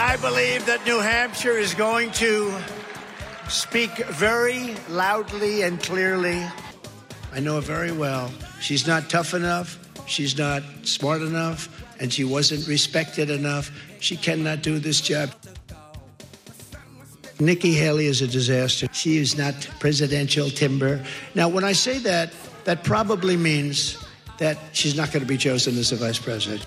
[0.00, 2.54] I believe that New Hampshire is going to
[3.48, 6.44] speak very loudly and clearly.
[7.32, 8.30] I know her very well.
[8.60, 13.70] She's not tough enough, she's not smart enough, and she wasn't respected enough.
[14.00, 15.30] She cannot do this job.
[17.40, 18.88] Nikki Haley is a disaster.
[18.92, 21.04] She is not presidential timber.
[21.34, 22.32] Now, when I say that,
[22.64, 23.96] that probably means
[24.38, 26.66] that she's not going to be chosen as the vice president.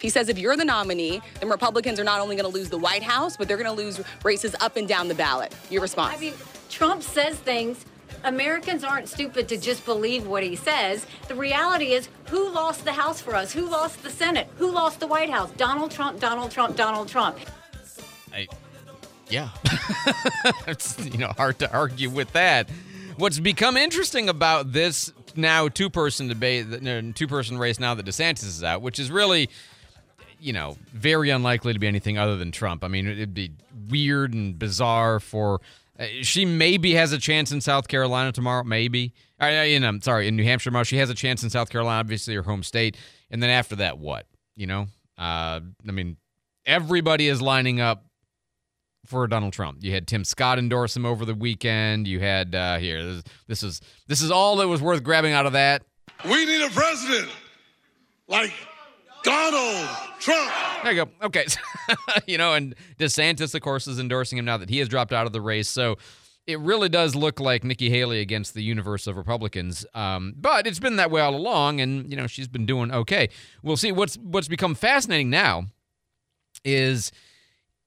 [0.00, 2.76] He says if you're the nominee, then Republicans are not only going to lose the
[2.76, 5.54] White House, but they're going to lose races up and down the ballot.
[5.70, 6.14] Your response?
[6.14, 6.34] I mean,
[6.68, 7.86] Trump says things.
[8.24, 11.06] Americans aren't stupid to just believe what he says.
[11.28, 13.52] The reality is, who lost the House for us?
[13.52, 14.48] Who lost the Senate?
[14.56, 15.50] Who lost the White House?
[15.52, 17.38] Donald Trump, Donald Trump, Donald Trump.
[18.32, 18.48] I,
[19.28, 19.50] yeah,
[20.66, 22.68] it's you know hard to argue with that.
[23.16, 26.66] What's become interesting about this now two-person debate,
[27.14, 29.50] two-person race now that DeSantis is out, which is really,
[30.40, 32.82] you know, very unlikely to be anything other than Trump.
[32.82, 33.52] I mean, it'd be
[33.88, 35.60] weird and bizarre for.
[35.98, 39.12] Uh, she maybe has a chance in South Carolina tomorrow, maybe.
[39.40, 40.84] Uh, in, I'm sorry, in New Hampshire tomorrow.
[40.84, 42.96] She has a chance in South Carolina, obviously her home state.
[43.30, 44.26] And then after that, what?
[44.56, 44.86] You know,
[45.18, 46.16] uh, I mean,
[46.66, 48.04] everybody is lining up
[49.06, 49.78] for Donald Trump.
[49.82, 52.06] You had Tim Scott endorse him over the weekend.
[52.06, 55.46] You had uh, here this, this is this is all that was worth grabbing out
[55.46, 55.82] of that.
[56.24, 57.30] We need a president
[58.28, 58.52] like
[59.24, 59.88] Donald
[60.20, 60.52] Trump.
[60.84, 61.10] There you go.
[61.26, 61.46] Okay,
[62.26, 65.26] you know, and DeSantis, of course, is endorsing him now that he has dropped out
[65.26, 65.68] of the race.
[65.68, 65.96] So
[66.46, 69.86] it really does look like Nikki Haley against the universe of Republicans.
[69.94, 73.30] Um, but it's been that way all along, and you know she's been doing okay.
[73.62, 73.92] We'll see.
[73.92, 75.66] What's what's become fascinating now
[76.64, 77.12] is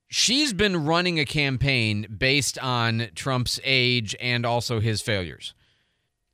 [0.08, 5.54] she's been running a campaign based on Trump's age and also his failures.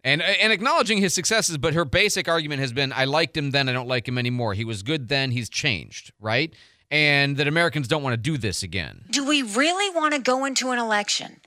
[0.03, 3.69] And, and acknowledging his successes, but her basic argument has been I liked him then,
[3.69, 4.53] I don't like him anymore.
[4.53, 6.53] He was good then, he's changed, right?
[6.91, 9.05] And that Americans don't want to do this again.
[9.09, 11.39] Do we really want to go into an election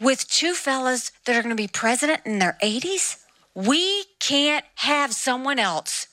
[0.00, 3.24] with two fellas that are going to be president in their 80s?
[3.54, 6.06] We can't have someone else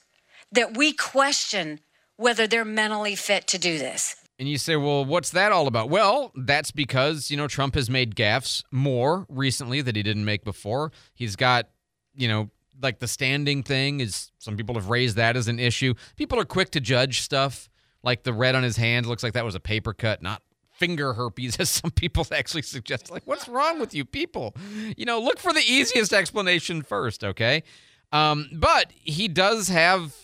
[0.51, 1.79] that we question
[2.17, 4.15] whether they're mentally fit to do this.
[4.37, 5.89] And you say, well, what's that all about?
[5.89, 10.43] Well, that's because, you know, Trump has made gaffes more recently that he didn't make
[10.43, 10.91] before.
[11.13, 11.69] He's got,
[12.15, 12.49] you know,
[12.81, 15.93] like the standing thing is some people have raised that as an issue.
[16.17, 17.69] People are quick to judge stuff
[18.03, 20.41] like the red on his hand looks like that was a paper cut, not
[20.71, 23.09] finger herpes, as some people actually suggest.
[23.09, 24.55] Like, what's wrong with you people?
[24.95, 27.63] You know, look for the easiest explanation first, okay?
[28.11, 30.15] Um, but he does have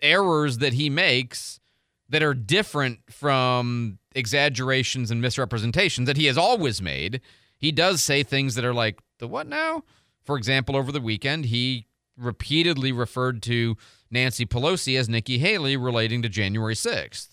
[0.00, 1.60] errors that he makes
[2.08, 7.20] that are different from exaggerations and misrepresentations that he has always made.
[7.58, 9.82] He does say things that are like, the what now?
[10.24, 13.76] For example, over the weekend, he repeatedly referred to
[14.10, 17.28] Nancy Pelosi as Nikki Haley relating to January 6th.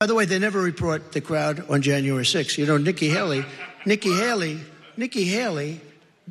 [0.00, 2.58] By the way, they never report the crowd on January 6th.
[2.58, 3.44] You know, Nikki Haley,
[3.86, 4.60] Nikki Haley,
[4.96, 5.80] Nikki Haley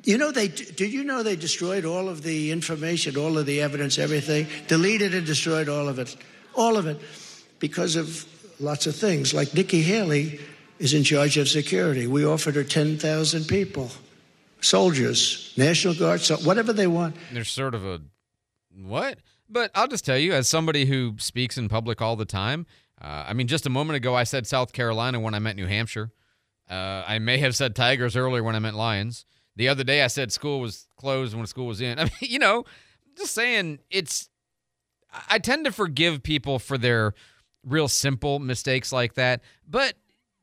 [0.03, 3.61] you know, they did you know they destroyed all of the information, all of the
[3.61, 6.15] evidence, everything, deleted and destroyed all of it,
[6.55, 6.99] all of it,
[7.59, 8.25] because of
[8.59, 9.33] lots of things.
[9.33, 10.39] Like Nikki Haley
[10.79, 12.07] is in charge of security.
[12.07, 13.91] We offered her ten thousand people,
[14.61, 17.15] soldiers, National Guard, so whatever they want.
[17.31, 18.01] There's sort of a
[18.75, 19.19] what?
[19.47, 22.65] But I'll just tell you, as somebody who speaks in public all the time,
[22.99, 25.67] uh, I mean, just a moment ago I said South Carolina when I meant New
[25.67, 26.11] Hampshire.
[26.69, 29.25] Uh, I may have said Tigers earlier when I meant Lions.
[29.56, 32.00] The other day I said school was closed when school was in.
[32.00, 32.66] I mean, you know,
[33.18, 34.30] just saying it's
[35.30, 37.14] I tend to forgive people for their
[37.66, 39.96] real simple mistakes like that, but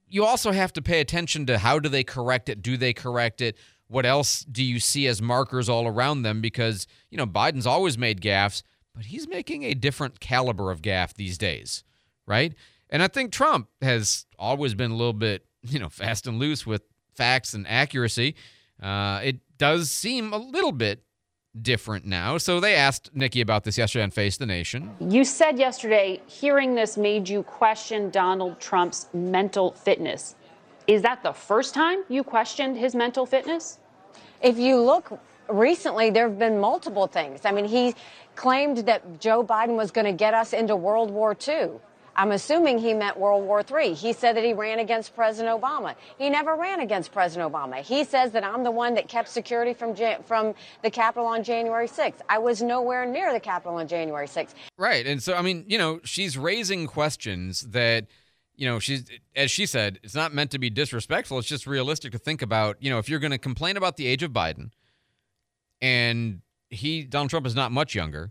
[0.09, 2.63] you also have to pay attention to how do they correct it?
[2.63, 3.57] Do they correct it?
[3.87, 6.41] What else do you see as markers all around them?
[6.41, 8.63] Because, you know, Biden's always made gaffes,
[8.95, 11.85] but he's making a different caliber of gaffe these days,
[12.27, 12.55] right?
[12.89, 16.67] And I think Trump has always been a little bit, you know, fast and loose
[16.67, 16.83] with
[17.15, 18.35] facts and accuracy.
[18.83, 21.03] Uh, it does seem a little bit
[21.61, 22.39] different now.
[22.39, 24.95] So they asked Nikki about this yesterday on Face the Nation.
[25.01, 30.37] You said yesterday hearing this made you question Donald Trump's mental fitness.
[30.87, 33.79] Is that the first time you questioned his mental fitness?
[34.43, 37.45] If you look recently, there have been multiple things.
[37.45, 37.95] I mean, he
[38.37, 41.71] claimed that Joe Biden was going to get us into World War II.
[42.21, 43.95] I'm assuming he meant World War III.
[43.95, 45.95] He said that he ran against President Obama.
[46.19, 47.81] He never ran against President Obama.
[47.81, 49.97] He says that I'm the one that kept security from
[50.27, 52.19] from the Capitol on January 6th.
[52.29, 54.53] I was nowhere near the Capitol on January 6th.
[54.77, 55.07] Right.
[55.07, 58.07] And so, I mean, you know, she's raising questions that,
[58.55, 61.39] you know, she's, as she said, it's not meant to be disrespectful.
[61.39, 64.07] It's just realistic to think about, you know, if you're going to complain about the
[64.07, 64.73] age of Biden
[65.81, 68.31] and he, Donald Trump, is not much younger,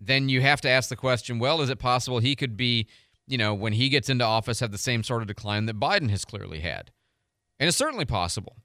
[0.00, 2.86] then you have to ask the question well, is it possible he could be,
[3.26, 6.10] you know, when he gets into office, have the same sort of decline that Biden
[6.10, 6.90] has clearly had?
[7.58, 8.56] And it's certainly possible.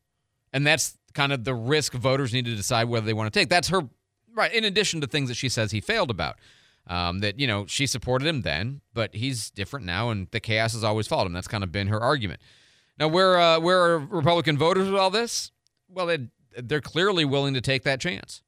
[0.51, 3.49] And that's kind of the risk voters need to decide whether they want to take.
[3.49, 3.89] That's her,
[4.35, 6.37] right, in addition to things that she says he failed about.
[6.85, 10.73] Um, that, you know, she supported him then, but he's different now, and the chaos
[10.73, 11.33] has always followed him.
[11.33, 12.41] That's kind of been her argument.
[12.99, 15.51] Now, where, uh, where are Republican voters with all this?
[15.87, 16.27] Well, they,
[16.57, 18.43] they're clearly willing to take that chance.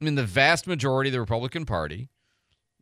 [0.00, 2.10] I mean, the vast majority of the Republican Party,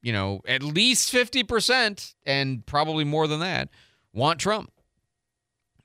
[0.02, 3.68] you know, at least 50% and probably more than that,
[4.12, 4.70] want Trump.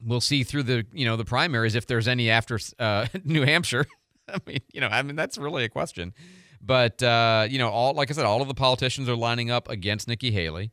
[0.01, 3.85] We'll see through the, you know, the primaries if there's any after uh, New Hampshire.
[4.27, 6.13] I mean, you know, I mean, that's really a question.
[6.61, 9.69] But, uh, you know, all, like I said, all of the politicians are lining up
[9.69, 10.71] against Nikki Haley.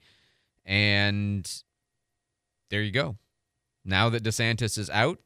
[0.64, 1.48] And
[2.70, 3.16] there you go.
[3.84, 5.20] Now that DeSantis is out,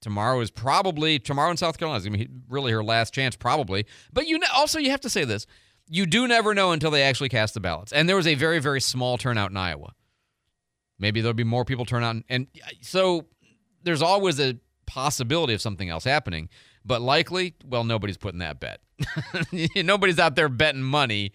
[0.00, 3.36] Tomorrow is probably tomorrow in South Carolina is going to be really her last chance,
[3.36, 3.86] probably.
[4.12, 5.46] But you know, also you have to say this:
[5.88, 7.92] you do never know until they actually cast the ballots.
[7.92, 9.92] And there was a very very small turnout in Iowa.
[10.98, 13.26] Maybe there'll be more people turn out, and uh, so
[13.82, 16.48] there's always a possibility of something else happening.
[16.84, 18.80] But likely, well, nobody's putting that bet.
[19.76, 21.32] nobody's out there betting money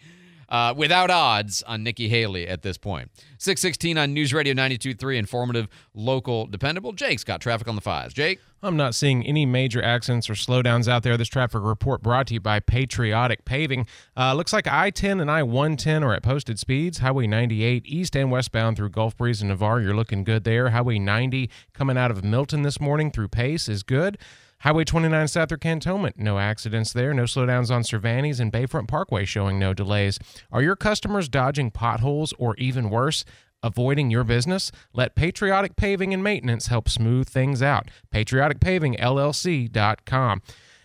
[0.50, 3.12] uh, without odds on Nikki Haley at this point.
[3.38, 6.94] 616 on News Radio 92.3, informative, local, dependable.
[6.94, 8.14] Jake's got traffic on the fives.
[8.14, 8.40] Jake?
[8.64, 11.18] I'm not seeing any major accidents or slowdowns out there.
[11.18, 13.86] This traffic report brought to you by Patriotic Paving.
[14.18, 16.98] Uh, looks like I 10 and I 110 are at posted speeds.
[16.98, 20.72] Highway 98 east and westbound through Gulf Breeze and Navarre, you're looking good there.
[20.72, 24.18] Highway 90 coming out of Milton this morning through Pace is good.
[24.60, 27.13] Highway 29 south through Cantonment, no accidents there.
[27.13, 30.18] No slowdowns on Cervantes and Bayfront Parkway showing no delays.
[30.52, 33.25] Are your customers dodging potholes or even worse?
[33.63, 34.72] avoiding your business?
[34.94, 37.90] Let Patriotic Paving and Maintenance help smooth things out.
[38.13, 40.42] PatrioticPavingLLC.com.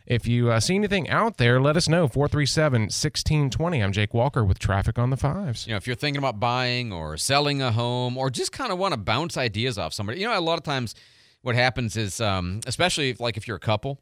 [0.06, 2.08] If you uh, see anything out there, let us know.
[2.08, 3.80] 437 1620.
[3.80, 5.68] I'm Jake Walker with Traffic on the Fives.
[5.68, 8.78] You know, if you're thinking about buying or selling a home or just kind of
[8.78, 10.96] want to bounce ideas off somebody, you know, a lot of times
[11.42, 14.00] what happens is, um, especially if, like if you're a couple,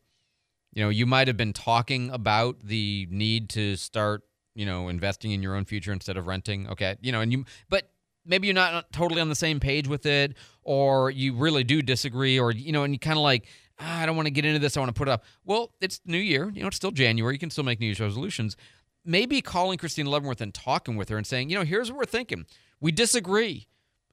[0.72, 4.22] you know, you might have been talking about the need to start,
[4.54, 6.68] you know, investing in your own future instead of renting.
[6.68, 6.96] Okay.
[7.00, 7.90] You know, and you, but
[8.26, 12.38] maybe you're not totally on the same page with it, or you really do disagree,
[12.38, 13.46] or, you know, and you kind of like,
[13.80, 14.76] ah, I don't want to get into this.
[14.76, 15.24] I want to put it up.
[15.44, 16.50] Well, it's New Year.
[16.52, 17.34] You know, it's still January.
[17.34, 18.56] You can still make New Year's resolutions.
[19.04, 22.04] Maybe calling Christine Leavenworth and talking with her and saying, you know, here's what we're
[22.04, 22.44] thinking.
[22.80, 23.68] We disagree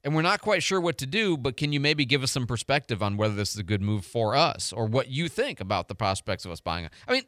[0.06, 2.46] and we're not quite sure what to do, but can you maybe give us some
[2.46, 5.88] perspective on whether this is a good move for us or what you think about
[5.88, 6.88] the prospects of us buying?
[7.08, 7.24] I mean,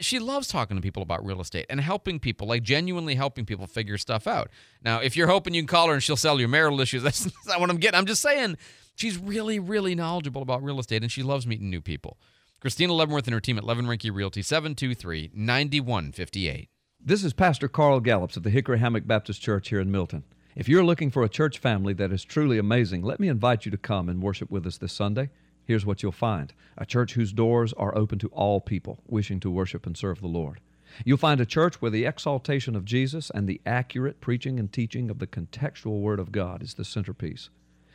[0.00, 3.68] she loves talking to people about real estate and helping people, like genuinely helping people
[3.68, 4.50] figure stuff out.
[4.82, 7.24] Now, if you're hoping you can call her and she'll sell your marital issues, that's
[7.46, 7.96] not what I'm getting.
[7.96, 8.58] I'm just saying
[8.96, 12.18] she's really, really knowledgeable about real estate and she loves meeting new people.
[12.60, 16.68] Christina Leavenworth and her team at Levin Rinky Realty, 723 9158.
[16.98, 20.24] This is Pastor Carl Gallups of the Hickory Hammock Baptist Church here in Milton.
[20.58, 23.70] If you're looking for a church family that is truly amazing, let me invite you
[23.70, 25.30] to come and worship with us this Sunday.
[25.64, 29.52] Here's what you'll find a church whose doors are open to all people wishing to
[29.52, 30.58] worship and serve the Lord.
[31.04, 35.10] You'll find a church where the exaltation of Jesus and the accurate preaching and teaching
[35.10, 37.50] of the contextual Word of God is the centerpiece.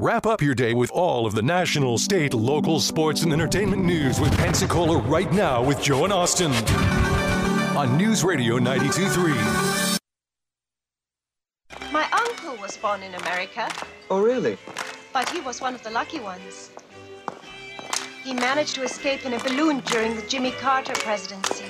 [0.00, 4.18] Wrap up your day with all of the national, state, local, sports, and entertainment news
[4.18, 6.52] with Pensacola right now with Joe and Austin
[7.76, 9.98] on News Radio 92.3.
[11.92, 13.68] My uncle was born in America,
[14.08, 14.56] Oh, really?
[15.12, 16.70] but he was one of the lucky ones.
[18.24, 21.66] He managed to escape in a balloon during the Jimmy Carter presidency.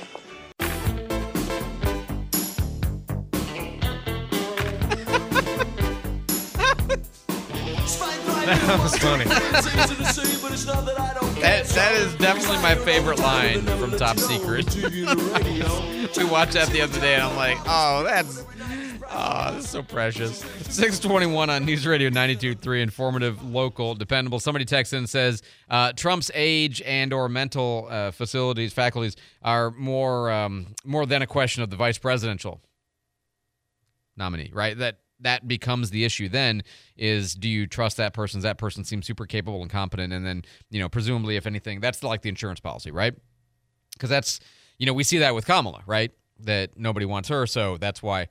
[7.98, 9.24] That was funny.
[11.40, 14.74] That that is definitely my favorite line from Top Secret.
[16.16, 18.44] we watched that the other day, and I'm like, oh, that's
[19.10, 20.38] oh, that's so precious.
[20.38, 24.40] 621 on News Radio 92.3, informative, local, dependable.
[24.40, 29.70] Somebody texts in and says uh, Trump's age and or mental uh, facilities, faculties are
[29.72, 32.60] more um, more than a question of the vice presidential
[34.16, 34.76] nominee, right?
[34.76, 36.62] That that becomes the issue then
[36.96, 38.40] is do you trust that person?
[38.40, 40.12] That person seem super capable and competent?
[40.12, 43.14] And then, you know, presumably if anything, that's like the insurance policy, right?
[43.92, 44.40] Because that's,
[44.78, 46.10] you know, we see that with Kamala, right?
[46.40, 47.46] That nobody wants her.
[47.46, 48.28] So that's why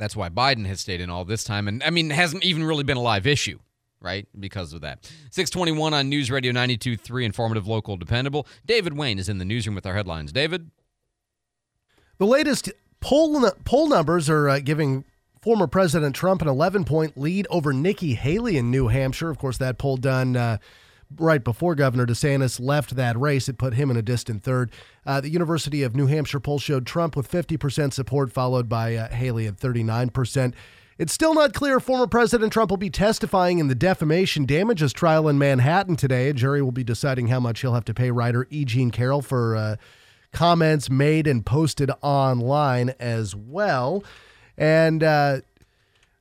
[0.00, 1.68] that's why Biden has stayed in all this time.
[1.68, 3.58] And I mean, hasn't even really been a live issue,
[4.00, 4.26] right?
[4.38, 5.04] Because of that.
[5.30, 8.46] 621 on News Radio 92.3, informative, local, dependable.
[8.64, 10.32] David Wayne is in the newsroom with our headlines.
[10.32, 10.70] David?
[12.16, 12.70] The latest
[13.00, 15.04] poll poll numbers are uh, giving
[15.40, 19.30] former President Trump an 11 point lead over Nikki Haley in New Hampshire.
[19.30, 20.58] Of course, that poll done uh,
[21.18, 23.48] right before Governor DeSantis left that race.
[23.48, 24.70] It put him in a distant third.
[25.04, 29.08] Uh, the University of New Hampshire poll showed Trump with 50% support, followed by uh,
[29.08, 30.54] Haley at 39%.
[30.98, 35.28] It's still not clear former President Trump will be testifying in the defamation damages trial
[35.28, 36.28] in Manhattan today.
[36.28, 38.66] A jury will be deciding how much he'll have to pay writer E.
[38.66, 39.76] Jean Carroll for uh,
[40.32, 44.04] comments made and posted online as well.
[44.56, 45.40] And uh,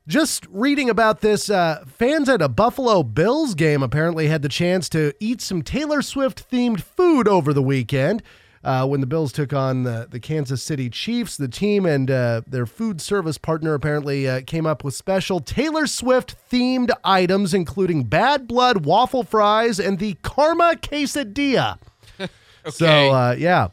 [0.08, 4.90] just reading about this, uh, fans at a Buffalo Bills game apparently had the chance
[4.90, 8.24] to eat some Taylor Swift themed food over the weekend.
[8.62, 12.42] Uh, when the Bills took on the, the Kansas City Chiefs, the team and uh,
[12.46, 18.04] their food service partner apparently uh, came up with special Taylor Swift themed items, including
[18.04, 21.78] Bad Blood waffle fries and the Karma quesadilla.
[22.70, 23.70] So, uh, yeah.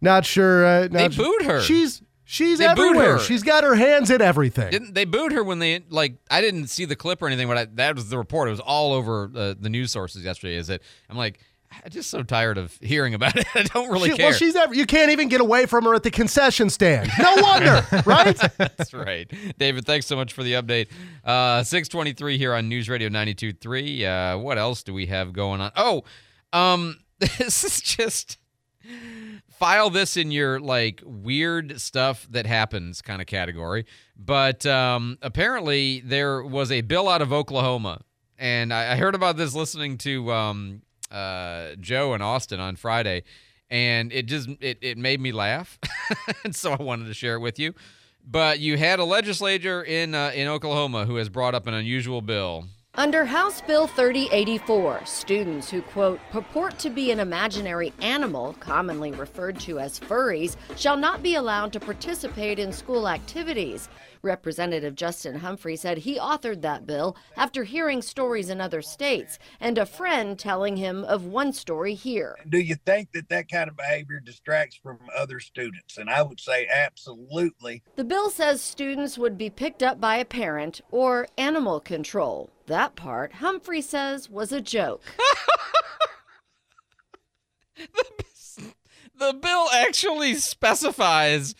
[0.00, 0.64] Not sure.
[0.66, 1.60] Uh, not They booed her.
[1.60, 3.12] She's she's They booed everywhere.
[3.14, 3.18] her.
[3.18, 4.70] She's got her hands in everything.
[4.70, 6.16] Didn't they booed her when they like?
[6.30, 8.48] I didn't see the clip or anything, but I, that was the report.
[8.48, 10.56] It was all over uh, the news sources yesterday.
[10.56, 10.82] Is it?
[11.08, 11.38] I'm like,
[11.84, 13.46] I'm just so tired of hearing about it.
[13.54, 14.26] I don't really She- care.
[14.30, 17.10] Well, she's ever, you can't even get away from her at the concession stand.
[17.20, 18.36] No wonder, right?
[18.58, 19.30] That's right.
[19.58, 20.88] David, thanks so much for the update.
[21.24, 24.34] Uh, 623 here on News Radio 92.3.
[24.34, 25.70] Uh, what else do we have going on?
[25.76, 26.02] Oh,
[26.52, 28.38] um, this is just
[29.60, 33.84] file this in your like weird stuff that happens kind of category.
[34.16, 38.00] But um, apparently there was a bill out of Oklahoma,
[38.38, 43.22] and I, I heard about this listening to um, uh, Joe and Austin on Friday,
[43.68, 45.78] and it just it, it made me laugh,
[46.44, 47.74] and so I wanted to share it with you.
[48.26, 52.22] But you had a legislator in uh, in Oklahoma who has brought up an unusual
[52.22, 52.64] bill.
[53.00, 59.58] Under House Bill 3084, students who, quote, purport to be an imaginary animal, commonly referred
[59.60, 63.88] to as furries, shall not be allowed to participate in school activities.
[64.22, 69.78] Representative Justin Humphrey said he authored that bill after hearing stories in other states and
[69.78, 72.36] a friend telling him of one story here.
[72.48, 75.98] do you think that that kind of behavior distracts from other students?
[75.98, 77.82] And I would say absolutely.
[77.96, 82.50] The bill says students would be picked up by a parent or animal control.
[82.66, 85.02] That part, Humphrey says, was a joke.
[89.20, 91.54] The bill actually specifies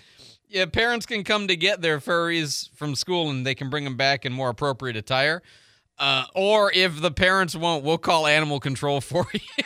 [0.50, 3.96] yeah, parents can come to get their furries from school and they can bring them
[3.96, 5.42] back in more appropriate attire.
[5.98, 9.64] Uh, or if the parents won't, we'll call animal control for you.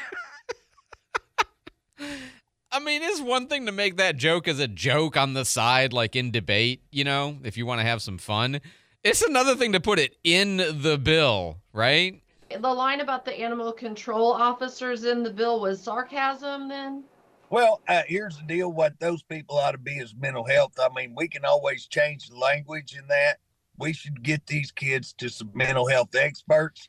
[2.71, 5.93] I mean, it's one thing to make that joke as a joke on the side,
[5.93, 8.61] like in debate, you know, if you want to have some fun.
[9.05, 12.21] It's another thing to put it in the bill, right?
[12.50, 17.05] The line about the animal control officers in the bill was sarcasm then?
[17.51, 20.73] Well, uh, here's the deal what those people ought to be is mental health.
[20.79, 23.39] I mean, we can always change the language in that,
[23.79, 26.89] we should get these kids to some mental health experts.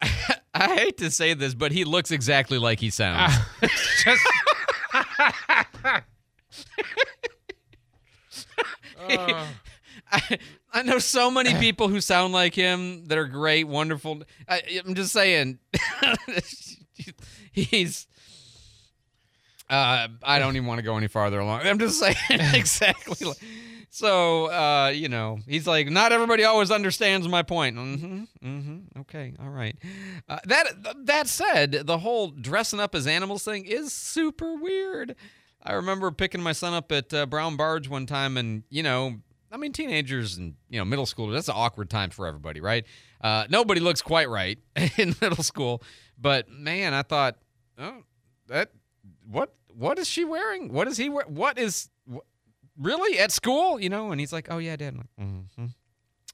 [0.54, 3.34] I hate to say this, but he looks exactly like he sounds.
[4.04, 4.22] Just.
[10.14, 10.38] I,
[10.72, 14.22] I know so many people who sound like him that are great, wonderful.
[14.48, 15.58] I, I'm just saying,
[17.52, 18.06] he's.
[19.72, 21.62] Uh, I don't even want to go any farther along.
[21.62, 23.26] I'm just saying exactly.
[23.26, 23.38] Like,
[23.88, 27.76] so uh, you know, he's like, not everybody always understands my point.
[27.76, 28.22] Mm-hmm.
[28.44, 29.00] Mm-hmm.
[29.00, 29.34] Okay.
[29.42, 29.74] All right.
[30.28, 30.66] Uh, that
[31.06, 35.16] that said, the whole dressing up as animals thing is super weird.
[35.62, 39.20] I remember picking my son up at uh, Brown Barge one time, and you know,
[39.50, 41.28] I mean, teenagers and you know, middle school.
[41.28, 42.84] That's an awkward time for everybody, right?
[43.22, 44.58] Uh, nobody looks quite right
[44.98, 45.82] in middle school,
[46.18, 47.36] but man, I thought,
[47.78, 48.02] oh,
[48.48, 48.70] that
[49.26, 50.72] what what is she wearing?
[50.72, 51.24] What is he wear?
[51.26, 51.88] What is
[52.78, 53.80] really at school?
[53.80, 54.10] You know?
[54.12, 54.94] And he's like, oh yeah, dad.
[54.94, 55.66] I'm like, mm-hmm.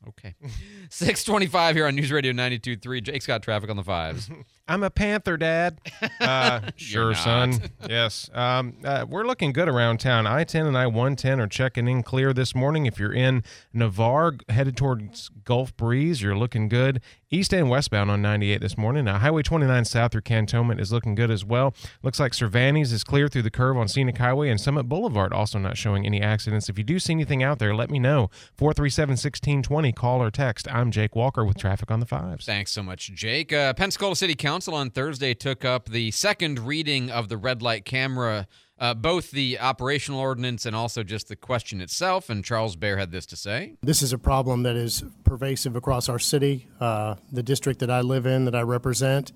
[0.08, 0.34] Okay.
[0.90, 3.02] 625 here on News Radio 92.3.
[3.02, 4.30] Jake's got traffic on the fives.
[4.68, 5.80] I'm a Panther, Dad.
[6.20, 7.58] Uh, sure, son.
[7.88, 8.28] yes.
[8.34, 10.26] Um, uh, we're looking good around town.
[10.26, 12.86] I 10 and I 110 are checking in clear this morning.
[12.86, 17.00] If you're in Navarre, headed towards Gulf Breeze, you're looking good.
[17.30, 19.04] East and westbound on 98 this morning.
[19.04, 21.74] Now, Highway 29 south through Cantonment is looking good as well.
[22.02, 25.58] Looks like Cervantes is clear through the curve on Scenic Highway and Summit Boulevard also
[25.58, 26.68] not showing any accidents.
[26.68, 28.30] If you do see anything out there, let me know.
[28.56, 29.92] 437 1620.
[29.92, 30.66] Call or text.
[30.70, 32.44] I'm Jake Walker with traffic on the fives.
[32.44, 33.52] Thanks so much, Jake.
[33.52, 37.84] Uh, Pensacola City Council on Thursday took up the second reading of the red light
[37.84, 38.48] camera,
[38.78, 42.30] uh, both the operational ordinance and also just the question itself.
[42.30, 43.74] And Charles Bare had this to say.
[43.82, 46.68] This is a problem that is pervasive across our city.
[46.80, 49.32] Uh, the district that I live in, that I represent,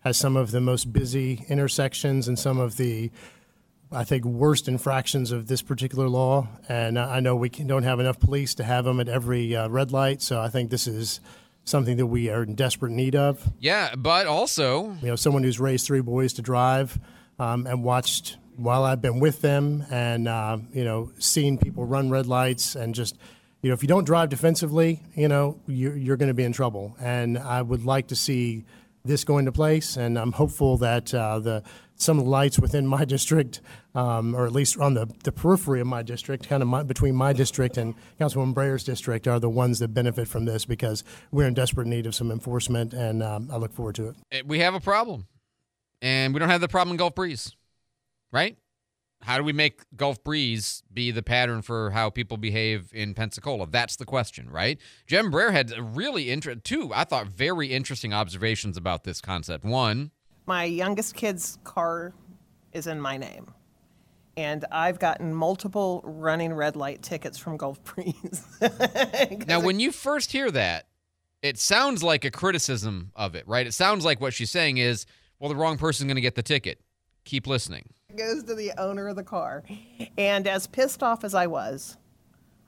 [0.00, 3.10] has some of the most busy intersections and some of the,
[3.90, 6.48] I think, worst infractions of this particular law.
[6.68, 9.68] And I know we can, don't have enough police to have them at every uh,
[9.68, 10.22] red light.
[10.22, 11.20] So I think this is
[11.70, 13.50] something that we are in desperate need of.
[13.58, 16.98] Yeah, but also, you know, someone who's raised three boys to drive
[17.38, 22.10] um, and watched while I've been with them and, uh, you know, seen people run
[22.10, 23.16] red lights and just,
[23.62, 26.52] you know, if you don't drive defensively, you know, you're, you're going to be in
[26.52, 26.94] trouble.
[27.00, 28.64] And I would like to see
[29.04, 31.62] this go into place, and I'm hopeful that uh, the
[31.96, 33.60] some of the lights within my district,
[33.94, 37.14] um, or at least on the, the periphery of my district, kind of my, between
[37.14, 41.46] my district and Councilwoman Brahier's district, are the ones that benefit from this because we're
[41.46, 44.16] in desperate need of some enforcement, and um, I look forward to it.
[44.32, 45.26] eh, we have a problem.
[46.02, 47.54] And we don't have the problem in Gulf Breeze,
[48.32, 48.56] right?
[49.22, 53.66] How do we make Gulf Breeze be the pattern for how people behave in Pensacola?
[53.66, 54.78] That's the question, right?
[55.06, 59.64] Jen Brahier had really interesting, two, I thought, very interesting observations about this concept.
[59.64, 60.10] One,
[60.46, 62.14] My youngest kid's car
[62.72, 63.52] is in my name.
[64.36, 68.46] And I've gotten multiple running red light tickets from Gulf Breeze.
[69.46, 70.86] Now, when you first hear that,
[71.42, 73.66] it sounds like a criticism of it, right?
[73.66, 75.04] It sounds like what she's saying is,
[75.38, 76.80] well, the wrong person's going to get the ticket.
[77.24, 77.90] Keep listening.
[78.16, 79.62] Goes to the owner of the car.
[80.18, 81.96] And as pissed off as I was,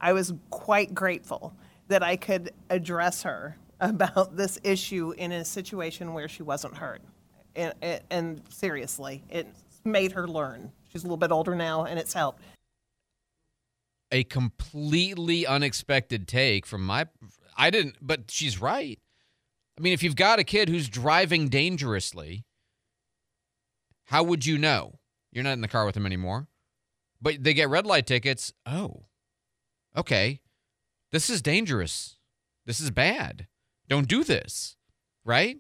[0.01, 1.55] I was quite grateful
[1.89, 7.03] that I could address her about this issue in a situation where she wasn't hurt.
[7.55, 9.47] And, and, and seriously, it
[9.85, 10.73] made her learn.
[10.91, 12.43] She's a little bit older now, and it's helped.
[14.11, 17.07] A completely unexpected take from my.
[17.57, 18.99] I didn't, but she's right.
[19.79, 22.45] I mean, if you've got a kid who's driving dangerously,
[24.05, 24.99] how would you know?
[25.33, 26.49] You're not in the car with them anymore,
[27.21, 28.53] but they get red light tickets.
[28.67, 29.05] Oh,
[29.97, 30.41] okay.
[31.11, 32.17] This is dangerous.
[32.67, 33.47] This is bad.
[33.89, 34.77] Don't do this,
[35.25, 35.59] right?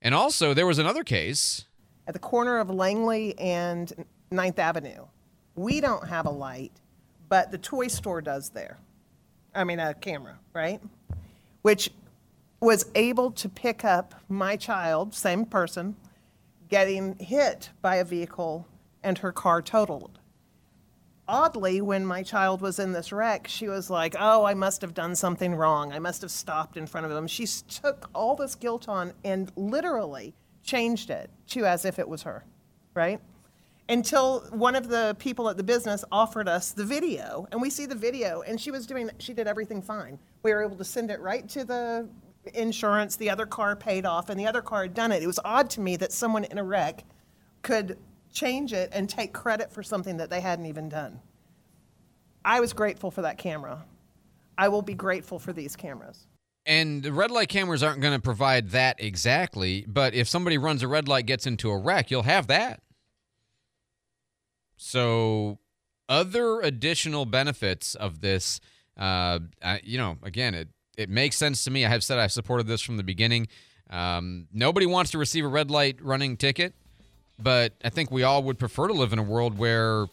[0.00, 1.66] And also, there was another case.
[2.06, 5.06] at the corner of Langley and 9th Avenue.
[5.54, 6.72] We don't have a light,
[7.28, 8.78] but the toy store does there.
[9.54, 10.80] I mean, a camera, right?
[11.62, 11.90] Which
[12.60, 15.96] was able to pick up my child, same person,
[16.68, 18.66] getting hit by a vehicle
[19.04, 20.18] and her car totaled.
[21.28, 24.92] Oddly, when my child was in this wreck, she was like, Oh, I must have
[24.92, 25.92] done something wrong.
[25.92, 27.26] I must have stopped in front of him.
[27.26, 32.22] She took all this guilt on and literally changed it to as if it was
[32.22, 32.44] her,
[32.94, 33.20] right?
[33.88, 37.84] Until one of the people at the business offered us the video, and we see
[37.84, 40.18] the video, and she was doing, she did everything fine.
[40.42, 42.08] We were able to send it right to the
[42.54, 45.22] insurance, the other car paid off, and the other car had done it.
[45.22, 47.04] It was odd to me that someone in a wreck
[47.62, 47.98] could
[48.34, 51.20] change it and take credit for something that they hadn't even done.
[52.44, 53.84] I was grateful for that camera.
[54.58, 56.26] I will be grateful for these cameras.
[56.66, 60.82] And the red light cameras aren't going to provide that exactly, but if somebody runs
[60.82, 62.82] a red light, gets into a wreck, you'll have that.
[64.76, 65.58] So,
[66.08, 68.60] other additional benefits of this
[68.96, 71.84] Uh, I, you know, again, it it makes sense to me.
[71.84, 73.48] I have said I've supported this from the beginning.
[73.90, 76.74] Um, nobody wants to receive a red light running ticket,
[77.38, 80.06] but I think we all would prefer to live in a world where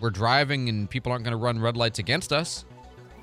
[0.00, 2.64] we're driving and people aren't going to run red lights against us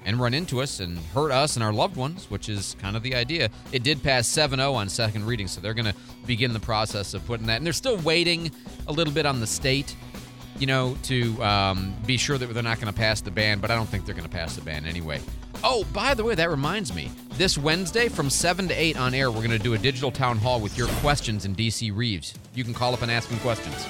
[0.06, 3.04] and run into us and hurt us and our loved ones, which is kind of
[3.04, 3.50] the idea.
[3.72, 7.14] It did pass 7 0 on second reading, so they're going to begin the process
[7.14, 7.58] of putting that.
[7.58, 8.52] And they're still waiting
[8.88, 9.96] a little bit on the state,
[10.58, 13.72] you know, to um, be sure that they're not going to pass the ban, but
[13.72, 15.20] I don't think they're going to pass the ban anyway.
[15.62, 17.12] Oh, by the way, that reminds me.
[17.32, 20.38] This Wednesday from 7 to 8 on air, we're going to do a digital town
[20.38, 22.34] hall with your questions in DC Reeves.
[22.54, 23.86] You can call up and ask them questions.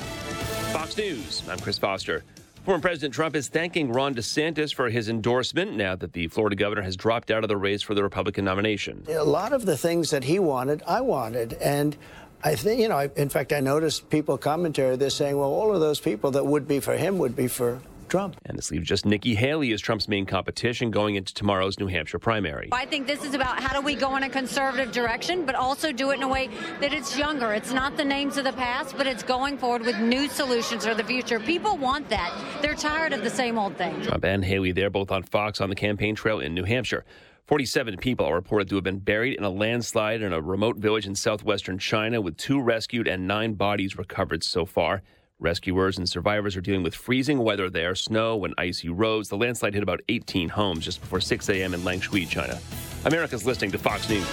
[0.74, 2.24] Fox News, I'm Chris Foster.
[2.66, 6.82] Former President Trump is thanking Ron DeSantis for his endorsement now that the Florida governor
[6.82, 9.04] has dropped out of the race for the Republican nomination.
[9.08, 11.54] A lot of the things that he wanted, I wanted.
[11.54, 11.96] And
[12.44, 15.82] I think, you know, in fact, I noticed people commentary, they're saying, well, all of
[15.82, 17.80] those people that would be for him would be for
[18.10, 18.36] Trump.
[18.46, 22.20] And this leaves just Nikki Haley as Trump's main competition going into tomorrow's New Hampshire
[22.20, 22.70] primary.
[22.72, 25.92] I think this is about how do we go in a conservative direction, but also
[25.92, 27.54] do it in a way that it's younger.
[27.54, 30.96] It's not the names of the past, but it's going forward with new solutions for
[30.96, 31.40] the future.
[31.40, 32.34] People want that.
[32.62, 34.02] They're tired of the same old thing.
[34.02, 37.06] Trump and Haley there both on Fox on the campaign trail in New Hampshire.
[37.48, 41.08] 47 people are reported to have been buried in a landslide in a remote village
[41.08, 45.02] in southwestern China, with two rescued and nine bodies recovered so far.
[45.42, 49.30] Rescuers and survivors are dealing with freezing weather there, snow and icy roads.
[49.30, 51.74] The landslide hit about 18 homes just before 6 a.m.
[51.74, 52.60] in Liangshui, China.
[53.06, 54.28] America's listening to Fox News.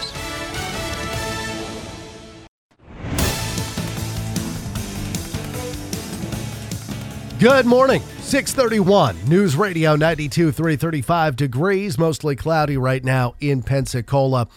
[7.38, 8.02] Good morning.
[8.22, 14.48] 631 News Radio 92 335 degrees, mostly cloudy right now in Pensacola.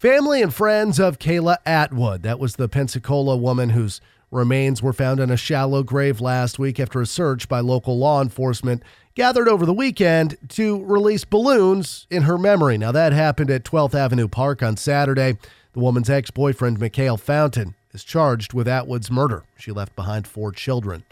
[0.00, 2.24] Family and friends of Kayla Atwood.
[2.24, 4.00] That was the Pensacola woman whose
[4.32, 8.20] remains were found in a shallow grave last week after a search by local law
[8.20, 8.82] enforcement
[9.14, 12.78] gathered over the weekend to release balloons in her memory.
[12.78, 15.36] Now, that happened at 12th Avenue Park on Saturday.
[15.74, 19.44] The woman's ex boyfriend, Mikhail Fountain, is charged with Atwood's murder.
[19.58, 21.04] She left behind four children.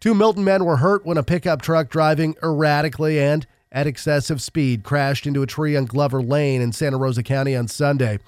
[0.00, 4.82] Two Milton men were hurt when a pickup truck driving erratically and at excessive speed
[4.82, 8.18] crashed into a tree on Glover Lane in Santa Rosa County on Sunday.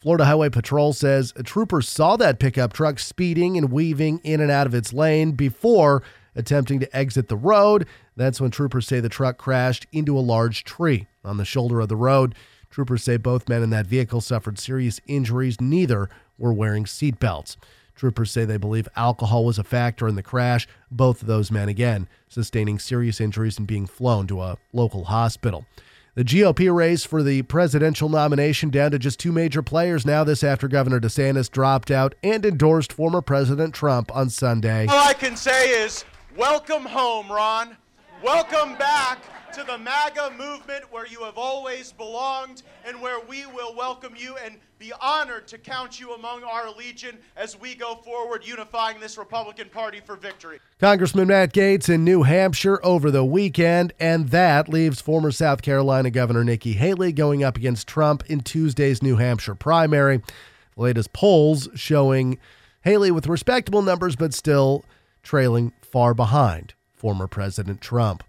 [0.00, 4.50] Florida Highway Patrol says a trooper saw that pickup truck speeding and weaving in and
[4.50, 6.02] out of its lane before
[6.34, 7.86] attempting to exit the road.
[8.16, 11.90] That's when troopers say the truck crashed into a large tree on the shoulder of
[11.90, 12.34] the road.
[12.70, 15.60] Troopers say both men in that vehicle suffered serious injuries.
[15.60, 16.08] Neither
[16.38, 17.56] were wearing seatbelts.
[17.94, 20.66] Troopers say they believe alcohol was a factor in the crash.
[20.90, 25.66] Both of those men, again, sustaining serious injuries and being flown to a local hospital.
[26.16, 30.42] The GOP race for the presidential nomination down to just two major players now this
[30.42, 34.86] after Governor DeSantis dropped out and endorsed former President Trump on Sunday.
[34.88, 36.04] All I can say is
[36.36, 37.76] welcome home, Ron.
[38.24, 43.76] Welcome back to the MAGA movement where you have always belonged and where we will
[43.76, 48.46] welcome you and be honored to count you among our legion as we go forward
[48.46, 50.58] unifying this Republican Party for victory.
[50.78, 56.10] Congressman Matt Gaetz in New Hampshire over the weekend, and that leaves former South Carolina
[56.10, 60.16] Governor Nikki Haley going up against Trump in Tuesday's New Hampshire primary.
[60.16, 62.38] The latest polls showing
[62.80, 64.86] Haley with respectable numbers, but still
[65.22, 68.24] trailing far behind former President Trump.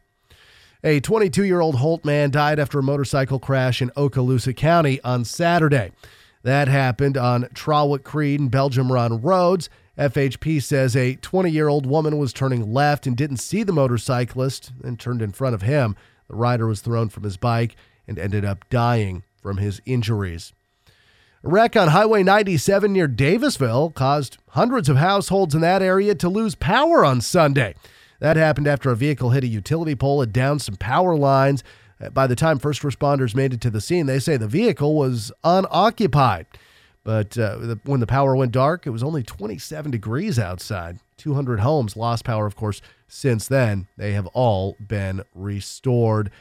[0.84, 5.24] A 22 year old Holt man died after a motorcycle crash in Okaloosa County on
[5.24, 5.94] Saturday.
[6.44, 9.70] That happened on Trawick Creed and Belgium Run roads.
[9.98, 14.72] FHP says a 20 year old woman was turning left and didn't see the motorcyclist
[14.84, 15.96] and turned in front of him.
[16.30, 17.76] The rider was thrown from his bike
[18.08, 20.54] and ended up dying from his injuries.
[21.44, 26.30] A wreck on Highway 97 near Davisville caused hundreds of households in that area to
[26.30, 27.76] lose power on Sunday.
[28.20, 31.64] That happened after a vehicle hit a utility pole and downed some power lines.
[32.10, 35.32] By the time first responders made it to the scene, they say the vehicle was
[35.44, 36.48] unoccupied.
[37.04, 41.00] But uh, when the power went dark, it was only 27 degrees outside.
[41.18, 43.88] 200 homes lost power, of course, since then.
[43.98, 46.32] They have all been restored.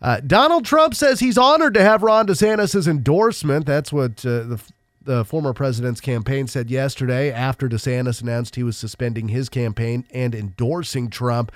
[0.00, 3.66] Uh, Donald Trump says he's honored to have Ron DeSantis' endorsement.
[3.66, 4.60] That's what uh, the
[5.08, 10.34] the former president's campaign said yesterday after DeSantis announced he was suspending his campaign and
[10.34, 11.50] endorsing Trump.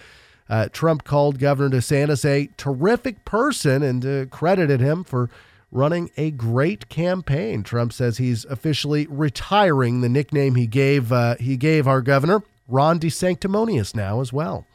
[0.53, 5.31] Uh, Trump called Governor DeSantis a terrific person and uh, credited him for
[5.71, 7.63] running a great campaign.
[7.63, 13.01] Trump says he's officially retiring the nickname he gave uh, he gave our governor, Ron
[13.01, 14.67] DeSanctimonious, now as well.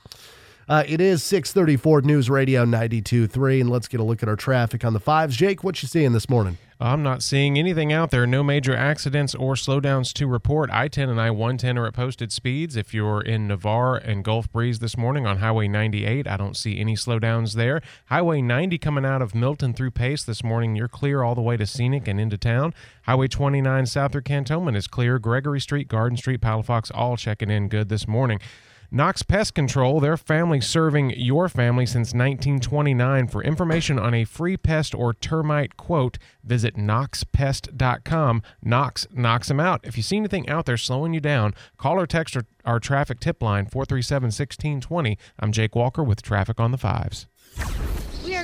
[0.67, 4.83] Uh, it is 634 News Radio 92.3, and let's get a look at our traffic
[4.83, 5.37] on the fives.
[5.37, 6.57] Jake, what you seeing this morning?
[6.79, 8.27] I'm not seeing anything out there.
[8.27, 10.69] No major accidents or slowdowns to report.
[10.71, 12.75] I 10 and I 110 are at posted speeds.
[12.75, 16.79] If you're in Navarre and Gulf Breeze this morning on Highway 98, I don't see
[16.79, 17.81] any slowdowns there.
[18.09, 21.57] Highway 90 coming out of Milton through Pace this morning, you're clear all the way
[21.57, 22.75] to Scenic and into town.
[23.07, 25.17] Highway 29 south through Cantonment is clear.
[25.17, 28.39] Gregory Street, Garden Street, Palafox all checking in good this morning.
[28.89, 33.27] Knox Pest Control, their family serving your family since 1929.
[33.27, 38.41] For information on a free pest or termite quote, visit knoxpest.com.
[38.63, 39.81] Knox knocks them out.
[39.83, 43.41] If you see anything out there slowing you down, call or text our, traffic tip
[43.41, 45.17] line 437 1620.
[45.39, 47.27] I'm Jake Walker with Traffic on the Fives.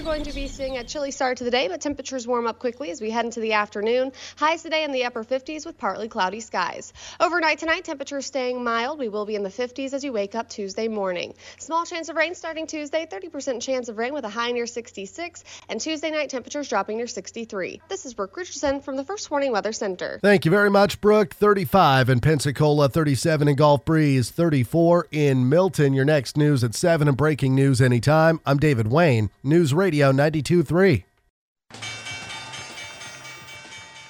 [0.04, 2.92] Going to be seeing a chilly start to the day, but temperatures warm up quickly
[2.92, 4.12] as we head into the afternoon.
[4.36, 6.92] Highs today in the upper 50s with partly cloudy skies.
[7.22, 9.00] Overnight tonight, temperatures staying mild.
[9.00, 11.34] We will be in the 50s as you wake up Tuesday morning.
[11.58, 15.44] Small chance of rain starting Tuesday, 30% chance of rain with a high near 66,
[15.70, 17.82] and Tuesday night temperatures dropping near 63.
[17.88, 20.20] This is Brooke Richardson from the First Warning Weather Center.
[20.22, 21.34] Thank you very much, Brooke.
[21.34, 25.94] 35 in Pensacola, 37 in Gulf Breeze, 34 in Milton.
[25.94, 28.42] Your next news at 7 and breaking news anytime.
[28.46, 31.04] I'm David Wayne, News Radio 92.3.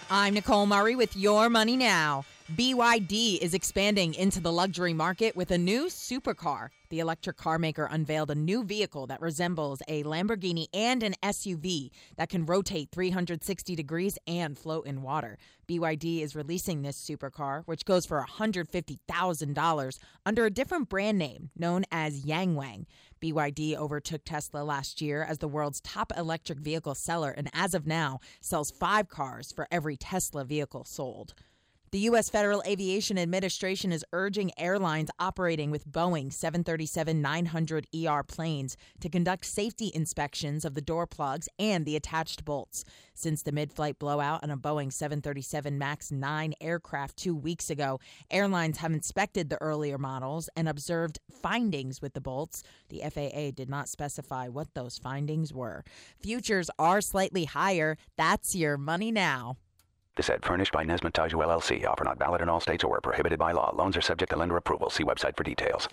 [0.10, 2.26] I'm Nicole Murray with Your Money Now.
[2.56, 6.70] BYD is expanding into the luxury market with a new supercar.
[6.90, 11.90] The electric car maker unveiled a new vehicle that resembles a Lamborghini and an SUV
[12.18, 15.38] that can rotate 360 degrees and float in water.
[15.68, 21.86] BYD is releasing this supercar, which goes for $150,000 under a different brand name known
[21.92, 22.86] as Yangwang.
[23.24, 27.88] BYD overtook Tesla last year as the world's top electric vehicle seller and as of
[27.88, 31.34] now sells 5 cars for every Tesla vehicle sold.
[31.94, 32.28] The U.S.
[32.28, 39.46] Federal Aviation Administration is urging airlines operating with Boeing 737 900 ER planes to conduct
[39.46, 42.84] safety inspections of the door plugs and the attached bolts.
[43.14, 48.00] Since the mid flight blowout on a Boeing 737 MAX 9 aircraft two weeks ago,
[48.32, 52.64] airlines have inspected the earlier models and observed findings with the bolts.
[52.90, 55.84] The FAA did not specify what those findings were.
[56.20, 57.98] Futures are slightly higher.
[58.18, 59.58] That's your money now.
[60.16, 61.88] This ad furnished by Nesmith Taju LLC.
[61.88, 63.74] Offer not valid in all states or where prohibited by law.
[63.76, 64.92] Loans are subject to lender approval.
[64.92, 65.90] See website for details.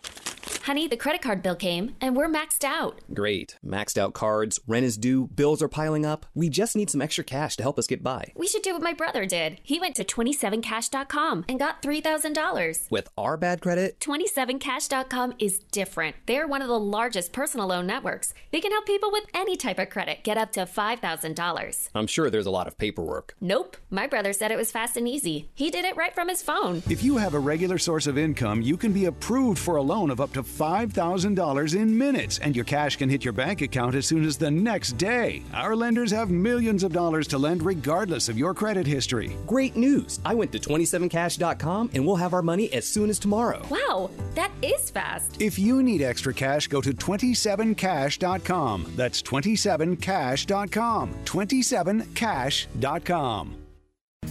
[0.64, 3.00] Honey, the credit card bill came and we're maxed out.
[3.14, 3.56] Great.
[3.66, 6.26] Maxed out cards, rent is due, bills are piling up.
[6.34, 8.32] We just need some extra cash to help us get by.
[8.36, 9.58] We should do what my brother did.
[9.62, 12.90] He went to 27cash.com and got $3,000.
[12.90, 16.16] With our bad credit, 27cash.com is different.
[16.26, 18.34] They're one of the largest personal loan networks.
[18.52, 21.88] They can help people with any type of credit get up to $5,000.
[21.94, 23.34] I'm sure there's a lot of paperwork.
[23.40, 23.78] Nope.
[23.88, 25.48] My brother said it was fast and easy.
[25.54, 26.82] He did it right from his phone.
[26.90, 30.10] If you have a regular source of income, you can be approved for a loan
[30.10, 34.06] of up to $5,000 in minutes, and your cash can hit your bank account as
[34.06, 35.42] soon as the next day.
[35.54, 39.36] Our lenders have millions of dollars to lend regardless of your credit history.
[39.46, 40.20] Great news!
[40.24, 43.62] I went to 27cash.com and we'll have our money as soon as tomorrow.
[43.70, 45.40] Wow, that is fast.
[45.40, 48.92] If you need extra cash, go to 27cash.com.
[48.96, 51.14] That's 27cash.com.
[51.24, 53.59] 27cash.com.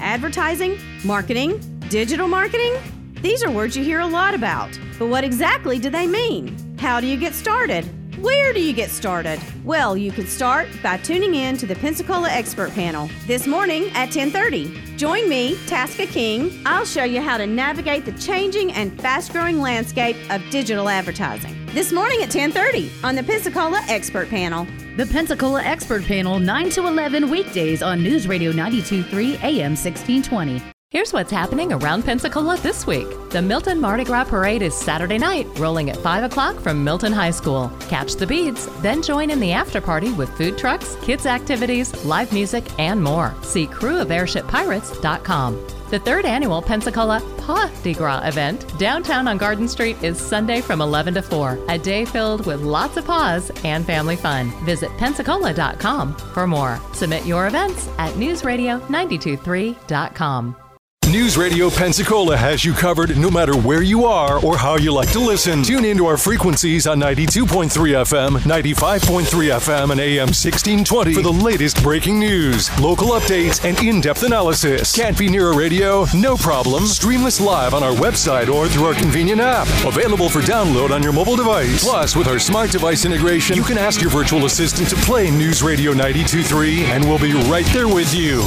[0.10, 2.74] Advertising, marketing, digital marketing?
[3.22, 4.70] These are words you hear a lot about.
[4.98, 6.78] But what exactly do they mean?
[6.80, 7.86] How do you get started?
[8.20, 9.40] Where do you get started?
[9.64, 14.10] Well, you can start by tuning in to the Pensacola Expert Panel this morning at
[14.10, 14.98] 10:30.
[14.98, 16.62] Join me, Tasca King.
[16.66, 21.56] I'll show you how to navigate the changing and fast-growing landscape of digital advertising.
[21.68, 24.66] This morning at 10:30 on the Pensacola Expert Panel.
[25.00, 30.62] The Pensacola Expert Panel 9 to 11 weekdays on News Radio 923 AM 1620.
[30.92, 33.08] Here's what's happening around Pensacola this week.
[33.30, 37.32] The Milton Mardi Gras Parade is Saturday night, rolling at 5 o'clock from Milton High
[37.32, 37.72] School.
[37.88, 42.34] Catch the beads, then join in the after party with food trucks, kids' activities, live
[42.34, 43.34] music, and more.
[43.42, 45.79] See crewofairshippirates.com.
[45.90, 50.82] The third annual Pensacola Pas de Gras event downtown on Garden Street is Sunday from
[50.82, 51.58] 11 to 4.
[51.68, 54.52] A day filled with lots of paws and family fun.
[54.66, 56.80] Visit pensacola.com for more.
[56.94, 60.69] Submit your events at newsradio923.com.
[61.12, 65.12] News Radio Pensacola has you covered no matter where you are or how you like
[65.14, 65.64] to listen.
[65.64, 71.82] Tune into our frequencies on 92.3 FM, 95.3 FM, and AM 1620 for the latest
[71.82, 74.96] breaking news, local updates, and in depth analysis.
[74.96, 76.06] Can't be near a radio?
[76.14, 76.86] No problem.
[76.86, 79.68] Stream live on our website or through our convenient app.
[79.86, 81.84] Available for download on your mobile device.
[81.84, 85.64] Plus, with our smart device integration, you can ask your virtual assistant to play News
[85.64, 88.42] Radio 92.3 and we'll be right there with you.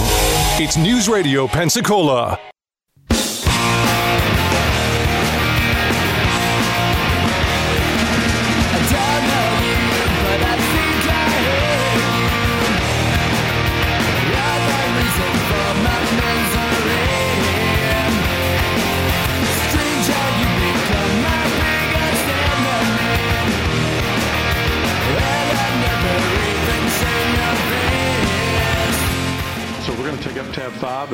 [0.60, 2.38] It's News Radio Pensacola.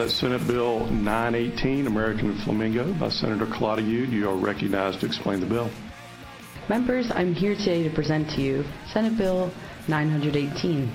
[0.08, 5.70] Senate Bill 918, American Flamingo, by Senator Claudia You are recognized to explain the bill.
[6.68, 9.52] Members, I'm here today to present to you Senate Bill
[9.86, 10.90] 918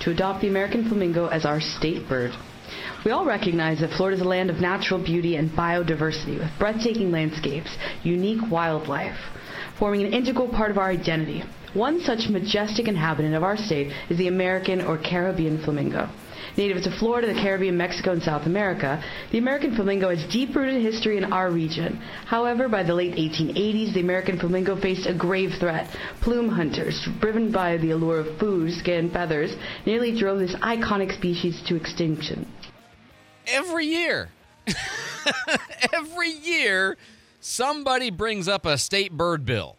[0.00, 2.32] to adopt the American flamingo as our state bird.
[3.04, 7.10] We all recognize that Florida is a land of natural beauty and biodiversity with breathtaking
[7.10, 9.18] landscapes, unique wildlife,
[9.78, 11.44] forming an integral part of our identity.
[11.74, 16.08] One such majestic inhabitant of our state is the American or Caribbean flamingo.
[16.56, 21.16] Native to Florida, the Caribbean, Mexico, and South America, the American flamingo has deep-rooted history
[21.16, 21.96] in our region.
[22.26, 25.88] However, by the late 1880s, the American flamingo faced a grave threat.
[26.20, 31.60] Plume hunters, driven by the allure of food, skin, feathers, nearly drove this iconic species
[31.66, 32.46] to extinction.
[33.46, 34.30] Every year,
[35.92, 36.96] every year,
[37.40, 39.76] somebody brings up a state bird bill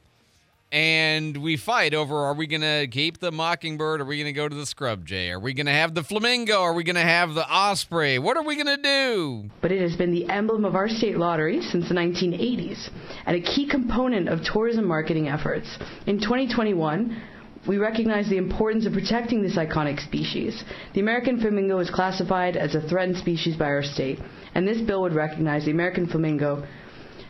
[0.72, 4.02] and we fight over are we going to keep the mockingbird?
[4.02, 5.30] Are we going to go to the scrub jay?
[5.30, 6.60] Are we going to have the flamingo?
[6.62, 8.20] Are we going to have the osprey?
[8.20, 9.50] What are we going to do?
[9.62, 12.90] But it has been the emblem of our state lottery since the 1980s
[13.26, 15.78] and a key component of tourism marketing efforts.
[16.08, 17.22] In 2021,
[17.68, 20.64] we recognize the importance of protecting this iconic species.
[20.94, 24.20] The American flamingo is classified as a threatened species by our state,
[24.54, 26.68] and this bill would recognize the American flamingo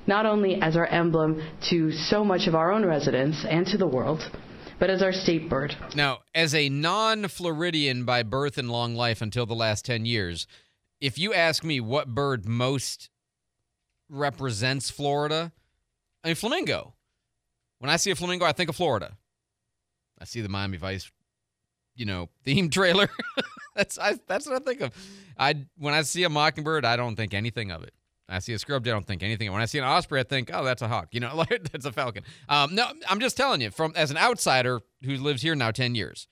[0.07, 3.87] not only as our emblem to so much of our own residents and to the
[3.87, 4.29] world,
[4.79, 5.75] but as our state bird.
[5.95, 10.47] Now, as a non Floridian by birth and long life until the last 10 years,
[10.99, 13.09] if you ask me what bird most
[14.09, 15.51] represents Florida,
[16.23, 16.93] I mean, flamingo.
[17.79, 19.17] When I see a flamingo, I think of Florida.
[20.19, 21.11] I see the Miami Vice,
[21.95, 23.09] you know, theme trailer.
[23.75, 24.93] that's I, that's what I think of.
[25.37, 27.93] I when I see a mockingbird, I don't think anything of it.
[28.27, 29.51] I see a scrub jay, I don't think anything.
[29.51, 31.09] When I see an osprey, I think, oh, that's a hawk.
[31.11, 32.23] You know, that's a falcon.
[32.49, 35.95] Um, no, I'm just telling you, from as an outsider who lives here now 10
[35.95, 36.27] years,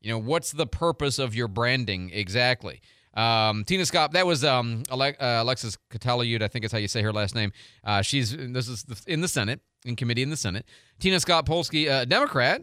[0.00, 2.80] you know, what's the purpose of your branding exactly?
[3.14, 7.02] Um, Tina Scott, that was um, uh, Alexis Catalayud, I think is how you say
[7.02, 7.52] her last name.
[7.82, 10.64] Uh, she's this is in the Senate, in committee in the Senate.
[11.00, 12.62] Tina Scott Polsky, uh, Democrat.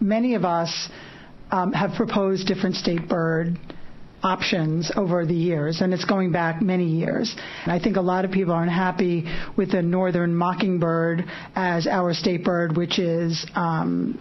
[0.00, 0.90] Many of us
[1.50, 3.58] um, have proposed different state bird
[4.26, 7.34] options over the years, and it's going back many years.
[7.62, 9.24] And I think a lot of people aren't happy
[9.56, 14.20] with the northern mockingbird as our state bird, which is um,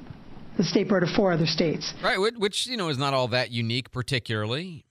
[0.57, 1.93] the state bird of four other states.
[2.03, 4.85] Right, which you know is not all that unique, particularly.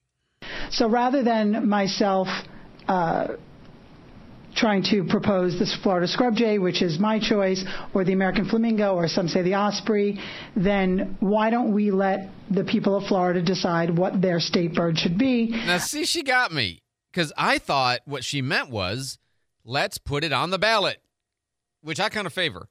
[0.70, 2.28] So rather than myself.
[2.86, 3.36] Uh,
[4.56, 8.94] trying to propose the Florida scrub jay, which is my choice, or the American flamingo,
[8.94, 10.18] or some say the osprey,
[10.56, 15.18] then why don't we let the people of Florida decide what their state bird should
[15.18, 15.48] be?
[15.48, 19.18] Now, see, she got me because I thought what she meant was
[19.64, 20.98] let's put it on the ballot,
[21.82, 22.68] which I kind of favor.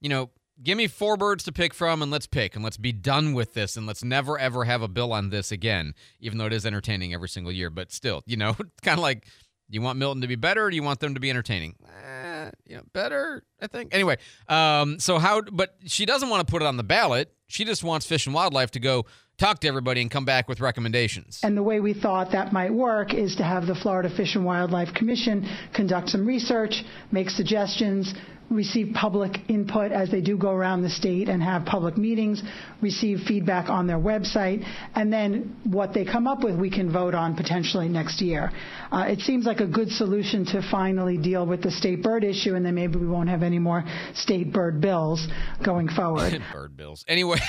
[0.00, 0.30] You know,
[0.62, 3.54] give me four birds to pick from and let's pick and let's be done with
[3.54, 6.66] this and let's never ever have a bill on this again, even though it is
[6.66, 7.70] entertaining every single year.
[7.70, 9.26] But still, you know, kind of like
[9.70, 11.74] you want Milton to be better or do you want them to be entertaining?
[11.86, 13.94] Eh, you know, better, I think.
[13.94, 14.16] Anyway,
[14.48, 17.32] um, so how, but she doesn't want to put it on the ballot.
[17.48, 19.06] She just wants Fish and Wildlife to go
[19.38, 21.40] talk to everybody and come back with recommendations.
[21.42, 24.44] And the way we thought that might work is to have the Florida Fish and
[24.44, 28.12] Wildlife Commission conduct some research, make suggestions,
[28.50, 32.42] receive public input as they do go around the state and have public meetings,
[32.80, 37.14] receive feedback on their website, and then what they come up with we can vote
[37.14, 38.50] on potentially next year.
[38.90, 42.54] Uh, it seems like a good solution to finally deal with the state bird issue,
[42.54, 43.84] and then maybe we won't have any more
[44.14, 45.26] state bird bills
[45.62, 46.42] going forward.
[46.52, 47.04] bird bills.
[47.08, 47.38] Anyway.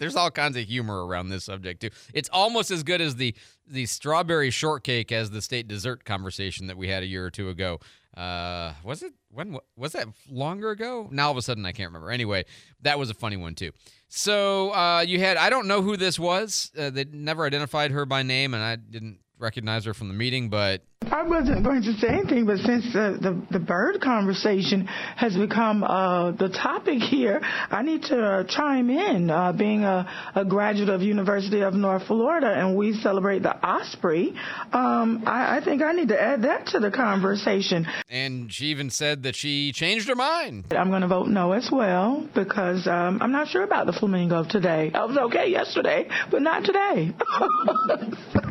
[0.00, 1.90] there's all kinds of humor around this subject too.
[2.12, 3.34] It's almost as good as the
[3.68, 7.50] the strawberry shortcake as the state dessert conversation that we had a year or two
[7.50, 7.78] ago.
[8.20, 11.08] Uh, was it when was that longer ago?
[11.10, 12.10] Now all of a sudden I can't remember.
[12.10, 12.44] Anyway,
[12.82, 13.70] that was a funny one too.
[14.08, 16.70] So uh, you had I don't know who this was.
[16.76, 20.48] Uh, they never identified her by name, and I didn't recognize her from the meeting,
[20.48, 25.34] but I wasn't going to say anything, but since the, the, the bird conversation has
[25.34, 29.30] become uh, the topic here, I need to uh, chime in.
[29.30, 34.34] Uh, being a, a, graduate of University of North Florida, and we celebrate the osprey,
[34.72, 37.86] um, I, I, think I need to add that to the conversation.
[38.08, 40.66] And she even said that she changed her mind.
[40.70, 44.44] I'm going to vote no as well because um, I'm not sure about the flamingo
[44.44, 44.90] today.
[44.94, 47.12] I was okay yesterday, but not today.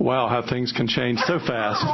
[0.00, 1.84] Wow, how things can change so fast.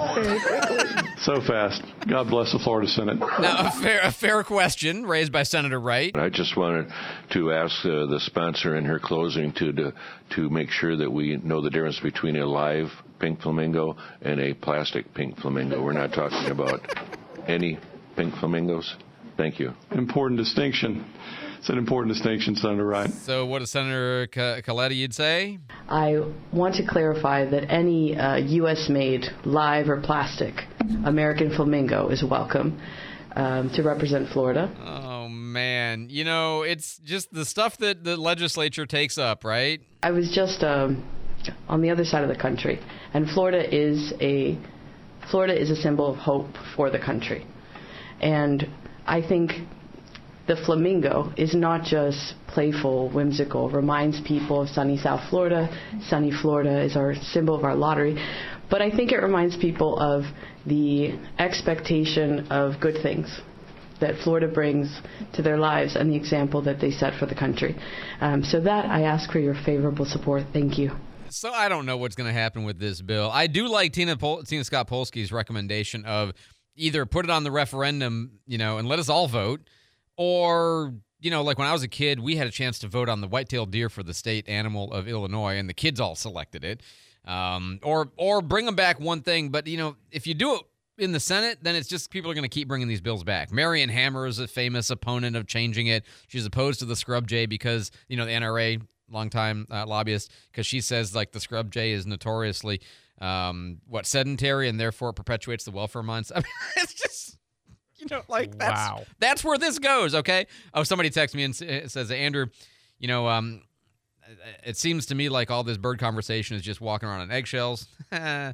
[1.25, 1.83] so fast.
[2.09, 3.19] God bless the Florida Senate.
[3.19, 6.17] Now, a fair, a fair question raised by Senator Wright.
[6.17, 6.87] I just wanted
[7.33, 9.93] to ask uh, the sponsor in her closing to, to
[10.37, 12.87] to make sure that we know the difference between a live
[13.19, 15.83] pink flamingo and a plastic pink flamingo.
[15.83, 16.81] We're not talking about
[17.49, 17.77] any
[18.15, 18.95] pink flamingos.
[19.37, 19.73] Thank you.
[19.91, 21.05] Important distinction.
[21.59, 23.11] It's an important distinction, Senator Wright.
[23.11, 25.59] So, what does Senator C- Coletti you'd say?
[25.89, 26.21] I
[26.53, 28.89] want to clarify that any uh, U.S.
[28.89, 30.55] made live or plastic
[31.05, 32.81] American flamingo is welcome
[33.37, 34.71] um, to represent Florida.
[34.85, 36.09] Oh, man.
[36.11, 39.81] You know, it's just the stuff that the legislature takes up, right?
[40.03, 41.09] I was just um,
[41.69, 42.81] on the other side of the country,
[43.13, 44.59] and Florida is a
[45.31, 47.47] Florida is a symbol of hope for the country,
[48.21, 48.69] and
[49.07, 49.53] I think
[50.47, 55.69] the flamingo is not just playful, whimsical, reminds people of sunny South Florida.
[56.09, 58.17] Sunny Florida is our symbol of our lottery.
[58.71, 60.25] But I think it reminds people of
[60.65, 63.41] the expectation of good things
[64.01, 65.01] that Florida brings
[65.35, 67.77] to their lives and the example that they set for the country.
[68.21, 70.45] Um, so that I ask for your favorable support.
[70.53, 70.93] Thank you.
[71.31, 73.31] So I don't know what's going to happen with this bill.
[73.33, 76.33] I do like Tina Pol- Tina Scott Polsky's recommendation of
[76.77, 79.61] either put it on the referendum, you know, and let us all vote,
[80.17, 83.09] or you know, like when I was a kid, we had a chance to vote
[83.09, 86.65] on the white-tailed deer for the state animal of Illinois, and the kids all selected
[86.65, 86.83] it.
[87.25, 90.61] Um, or or bring them back one thing, but you know, if you do it
[90.99, 93.51] in the Senate, then it's just people are going to keep bringing these bills back.
[93.51, 96.05] Marion Hammer is a famous opponent of changing it.
[96.29, 100.67] She's opposed to the scrub jay because you know the NRA, longtime uh, lobbyist, because
[100.67, 102.81] she says like the scrub jay is notoriously
[103.21, 106.45] um, what sedentary and therefore perpetuates the welfare mindset.
[106.77, 107.39] It's just
[107.99, 109.05] you know like that's Wow.
[109.19, 110.15] that's where this goes.
[110.15, 110.47] Okay.
[110.75, 112.47] Oh, somebody texts me and says Andrew,
[112.99, 113.63] you know, um,
[114.65, 117.87] it seems to me like all this bird conversation is just walking around on eggshells.
[118.13, 118.53] uh,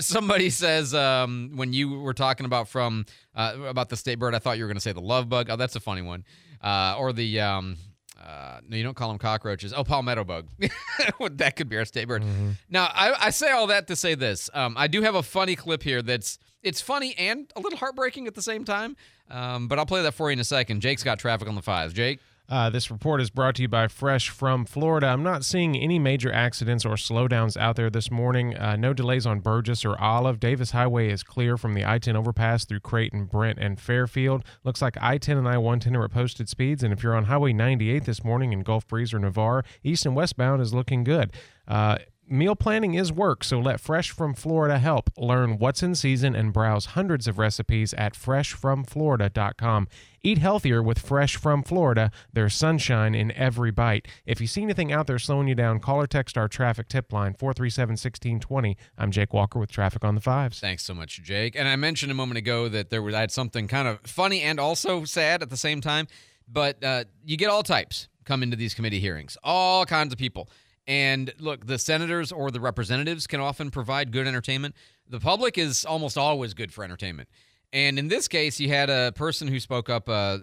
[0.00, 4.38] somebody says um, when you were talking about from uh, about the state bird, I
[4.38, 5.48] thought you were going to say the love bug.
[5.50, 6.24] Oh, that's a funny one.
[6.62, 7.76] Uh, or the um,
[8.20, 9.72] uh, no, you don't call them cockroaches.
[9.72, 10.46] Oh, palmetto bug.
[11.32, 12.22] that could be our state bird.
[12.68, 14.50] Now, I, I say all that to say this.
[14.52, 18.26] Um, I do have a funny clip here that's it's funny and a little heartbreaking
[18.26, 18.96] at the same time.
[19.30, 20.80] Um, but I'll play that for you in a second.
[20.80, 21.94] Jake's got traffic on the fives.
[21.94, 22.18] Jake.
[22.50, 25.06] Uh, this report is brought to you by Fresh from Florida.
[25.06, 28.56] I'm not seeing any major accidents or slowdowns out there this morning.
[28.56, 30.40] Uh, no delays on Burgess or Olive.
[30.40, 34.42] Davis Highway is clear from the I 10 overpass through Creighton, Brent, and Fairfield.
[34.64, 36.82] Looks like I 10 and I 110 are at posted speeds.
[36.82, 40.16] And if you're on Highway 98 this morning in Gulf Breeze or Navarre, east and
[40.16, 41.32] westbound is looking good.
[41.68, 41.98] Uh,
[42.32, 45.10] Meal planning is work, so let Fresh from Florida help.
[45.18, 49.88] Learn what's in season and browse hundreds of recipes at freshfromflorida.com.
[50.22, 52.12] Eat healthier with Fresh from Florida.
[52.32, 54.06] There's sunshine in every bite.
[54.26, 57.12] If you see anything out there slowing you down, call or text our traffic tip
[57.12, 58.76] line 437 1620.
[58.96, 60.60] I'm Jake Walker with Traffic on the Fives.
[60.60, 61.56] Thanks so much, Jake.
[61.56, 64.42] And I mentioned a moment ago that there was I had something kind of funny
[64.42, 66.06] and also sad at the same time.
[66.46, 70.48] But uh, you get all types come into these committee hearings, all kinds of people.
[70.90, 74.74] And look, the senators or the representatives can often provide good entertainment.
[75.08, 77.28] The public is almost always good for entertainment.
[77.72, 80.08] And in this case, you had a person who spoke up.
[80.08, 80.38] Uh,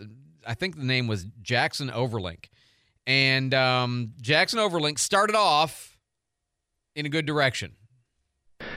[0.47, 2.45] I think the name was Jackson Overlink.
[3.05, 5.97] And um, Jackson Overlink started off
[6.95, 7.75] in a good direction.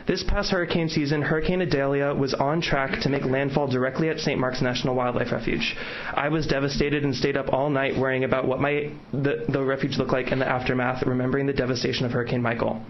[0.06, 4.40] This past hurricane season, Hurricane Idalia was on track to make landfall directly at St.
[4.40, 5.76] Mark's National Wildlife Refuge.
[6.14, 9.98] I was devastated and stayed up all night worrying about what my the, the refuge
[9.98, 12.82] looked like in the aftermath, remembering the devastation of Hurricane Michael.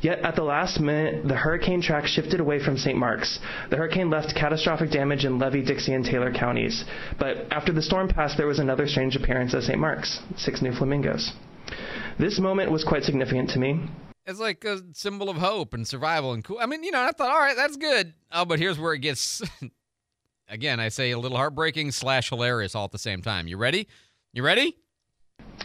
[0.00, 2.96] Yet at the last minute, the hurricane track shifted away from St.
[2.96, 3.40] Mark's.
[3.70, 6.84] The hurricane left catastrophic damage in Levy, Dixie, and Taylor counties.
[7.18, 9.78] But after the storm passed, there was another strange appearance at St.
[9.78, 11.32] Mark's six new flamingos.
[12.18, 13.80] This moment was quite significant to me.
[14.26, 16.58] It's like a symbol of hope and survival and cool.
[16.60, 18.14] I mean, you know, I thought, all right, that's good.
[18.32, 19.42] Oh, but here's where it gets,
[20.48, 23.48] again, I say a little heartbreaking slash hilarious all at the same time.
[23.48, 23.86] You ready?
[24.32, 24.76] You ready?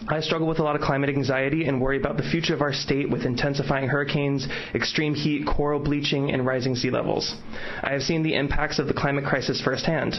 [0.08, 2.74] I struggle with a lot of climate anxiety and worry about the future of our
[2.74, 7.36] state with intensifying hurricanes, extreme heat, coral bleaching, and rising sea levels.
[7.82, 10.16] I have seen the impacts of the climate crisis firsthand.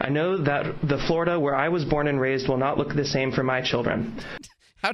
[0.00, 3.04] I know that the Florida where I was born and raised will not look the
[3.04, 4.20] same for my children.
[4.82, 4.92] How,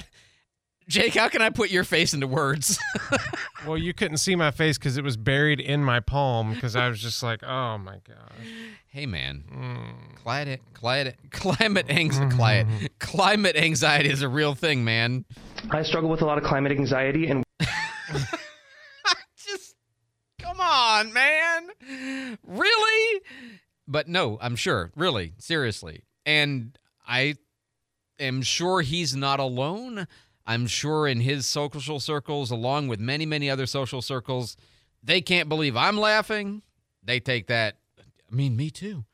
[0.89, 2.79] Jake, how can I put your face into words?
[3.67, 6.89] well, you couldn't see my face because it was buried in my palm because I
[6.89, 8.31] was just like, oh my God.
[8.87, 10.15] hey, man, hmm.
[10.15, 12.37] climate, climate, climate, anxiety, hmm.
[12.37, 15.25] climate, climate anxiety is a real thing, man.
[15.69, 17.43] I struggle with a lot of climate anxiety and
[19.37, 19.75] just
[20.39, 22.37] Come on, man.
[22.47, 23.21] Really?
[23.87, 24.91] But no, I'm sure.
[24.95, 26.05] Really, seriously.
[26.25, 26.77] And
[27.07, 27.35] I
[28.19, 30.07] am sure he's not alone.
[30.45, 34.57] I'm sure in his social circles, along with many, many other social circles,
[35.03, 36.63] they can't believe I'm laughing.
[37.03, 37.77] They take that.
[37.99, 39.05] I mean, me too.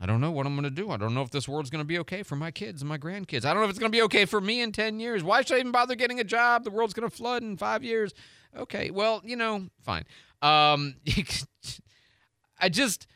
[0.00, 0.90] I don't know what I'm going to do.
[0.90, 2.96] I don't know if this world's going to be okay for my kids and my
[2.96, 3.44] grandkids.
[3.44, 5.22] I don't know if it's going to be okay for me in 10 years.
[5.22, 6.64] Why should I even bother getting a job?
[6.64, 8.14] The world's going to flood in five years.
[8.56, 10.04] Okay, well, you know, fine.
[10.40, 10.96] Um,
[12.58, 13.06] I just,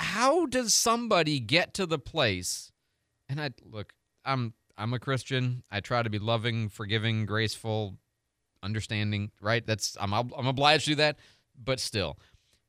[0.00, 2.72] how does somebody get to the place?
[3.28, 3.92] And I look,
[4.24, 5.62] I'm I'm a Christian.
[5.70, 7.98] I try to be loving, forgiving, graceful,
[8.62, 9.30] understanding.
[9.40, 9.66] Right?
[9.66, 11.16] That's I'm I'm obliged to do that.
[11.62, 12.18] But still,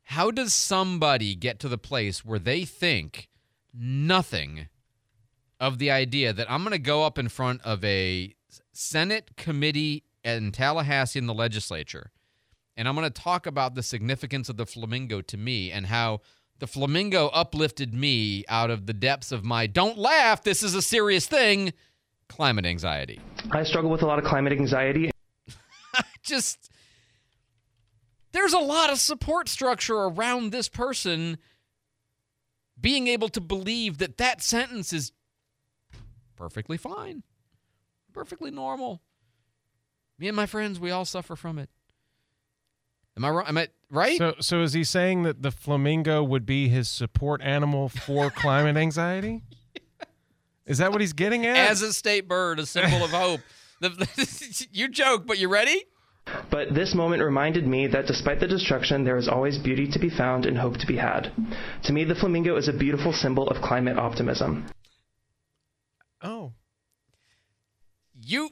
[0.03, 3.29] how does somebody get to the place where they think
[3.73, 4.67] nothing
[5.59, 8.35] of the idea that I'm going to go up in front of a
[8.73, 12.11] Senate committee in Tallahassee in the legislature
[12.75, 16.21] and I'm going to talk about the significance of the flamingo to me and how
[16.59, 20.81] the flamingo uplifted me out of the depths of my don't laugh, this is a
[20.81, 21.73] serious thing
[22.27, 23.19] climate anxiety.
[23.51, 25.11] I struggle with a lot of climate anxiety.
[26.23, 26.69] Just
[28.31, 31.37] there's a lot of support structure around this person
[32.79, 35.11] being able to believe that that sentence is
[36.35, 37.23] perfectly fine,
[38.11, 39.01] perfectly normal.
[40.17, 41.69] Me and my friends, we all suffer from it.
[43.15, 43.45] Am I wrong?
[43.47, 44.17] Am I right?
[44.17, 48.77] So, so is he saying that the flamingo would be his support animal for climate
[48.77, 49.43] anxiety?
[50.65, 51.57] Is that what he's getting at?
[51.57, 53.41] As a state bird, a symbol of hope.
[54.71, 55.83] You joke, but you ready?
[56.49, 60.09] But this moment reminded me that despite the destruction, there is always beauty to be
[60.09, 61.31] found and hope to be had.
[61.83, 64.65] To me, the flamingo is a beautiful symbol of climate optimism.
[66.21, 66.53] Oh.
[68.21, 68.51] You.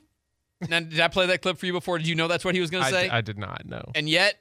[0.67, 1.97] Now, did I play that clip for you before?
[1.97, 3.03] Did you know that's what he was going to I say?
[3.05, 3.83] d- I did not know.
[3.95, 4.35] And yet,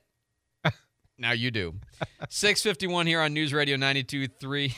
[1.20, 1.74] now you do.
[2.30, 4.74] 651 here on News Radio 92.3.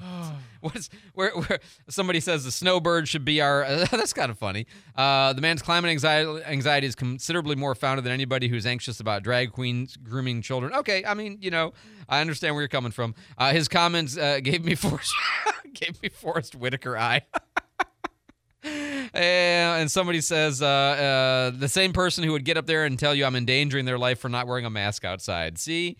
[0.60, 1.58] What's where, where
[1.88, 4.66] somebody says the snowbird should be our that's kind of funny.
[4.96, 9.22] Uh, the man's climate anxiety anxiety is considerably more founded than anybody who's anxious about
[9.24, 10.72] drag queens grooming children.
[10.74, 11.72] Okay, I mean, you know,
[12.08, 13.14] I understand where you're coming from.
[13.36, 15.12] Uh, his comments uh, gave me Forest
[15.74, 17.22] gave me Forest Whitaker eye.
[18.64, 22.98] And, and somebody says uh, uh, the same person who would get up there and
[22.98, 25.58] tell you I'm endangering their life for not wearing a mask outside.
[25.58, 25.96] See,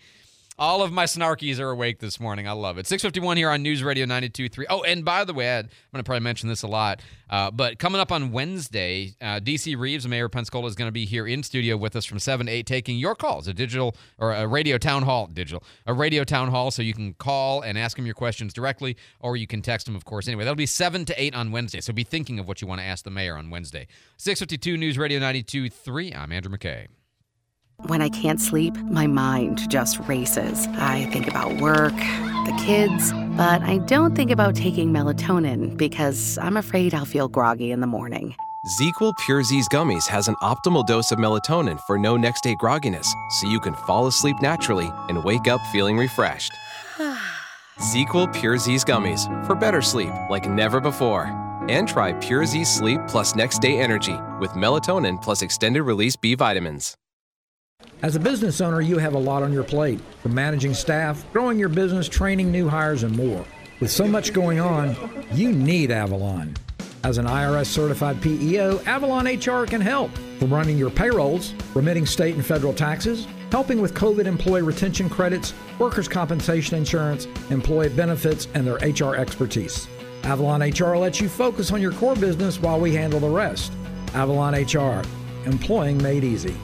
[0.57, 2.47] all of my snarkies are awake this morning.
[2.47, 2.87] I love it.
[2.87, 4.65] 651 here on News Radio 92.3.
[4.69, 7.77] Oh, and by the way, I'm going to probably mention this a lot, uh, but
[7.77, 11.27] coming up on Wednesday, uh, DC Reeves, mayor of Pensacola, is going to be here
[11.27, 14.47] in studio with us from 7 to 8, taking your calls, a digital or a
[14.47, 18.05] radio town hall, digital, a radio town hall, so you can call and ask him
[18.05, 20.27] your questions directly, or you can text him, of course.
[20.27, 22.79] Anyway, that'll be 7 to 8 on Wednesday, so be thinking of what you want
[22.79, 23.87] to ask the mayor on Wednesday.
[24.17, 26.87] 652 News Radio 92.3, I'm Andrew McKay.
[27.87, 30.67] When I can't sleep, my mind just races.
[30.77, 36.57] I think about work, the kids, but I don't think about taking melatonin because I'm
[36.57, 38.35] afraid I'll feel groggy in the morning.
[38.79, 43.05] ZzzQuil Pure Z's gummies has an optimal dose of melatonin for no next day grogginess,
[43.29, 46.51] so you can fall asleep naturally and wake up feeling refreshed.
[47.79, 51.25] ZzzQuil Pure Z's gummies for better sleep like never before.
[51.67, 56.35] And try Pure Z Sleep plus Next Day Energy with melatonin plus extended release B
[56.35, 56.95] vitamins.
[58.01, 61.57] As a business owner, you have a lot on your plate from managing staff, growing
[61.57, 63.45] your business, training new hires, and more.
[63.79, 64.95] With so much going on,
[65.31, 66.55] you need Avalon.
[67.03, 70.09] As an IRS certified PEO, Avalon HR can help
[70.39, 75.53] from running your payrolls, remitting state and federal taxes, helping with COVID employee retention credits,
[75.77, 79.87] workers' compensation insurance, employee benefits, and their HR expertise.
[80.23, 83.71] Avalon HR lets you focus on your core business while we handle the rest.
[84.15, 85.03] Avalon HR,
[85.45, 86.55] employing made easy.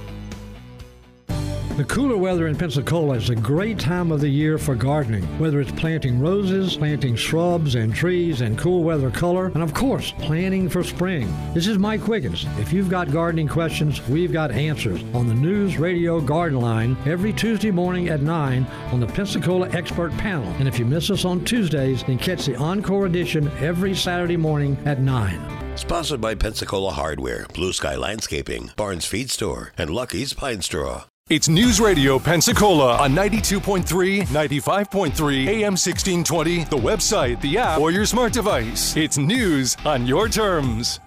[1.78, 5.62] The cooler weather in Pensacola is a great time of the year for gardening, whether
[5.62, 10.68] it's planting roses, planting shrubs and trees and cool weather color, and of course, planning
[10.68, 11.34] for spring.
[11.54, 12.46] This is Mike Wiggins.
[12.60, 17.32] If you've got gardening questions, we've got answers on the News Radio Garden Line every
[17.32, 20.48] Tuesday morning at 9 on the Pensacola Expert Panel.
[20.60, 24.78] And if you miss us on Tuesdays, then catch the encore edition every Saturday morning
[24.86, 25.78] at 9.
[25.78, 31.06] Sponsored by Pensacola Hardware, Blue Sky Landscaping, Barnes Feed Store, and Lucky's Pine Straw.
[31.32, 38.06] It's News Radio Pensacola on 92.3, 95.3, AM 1620, the website, the app, or your
[38.06, 38.98] smart device.
[38.98, 41.00] It's news on your terms.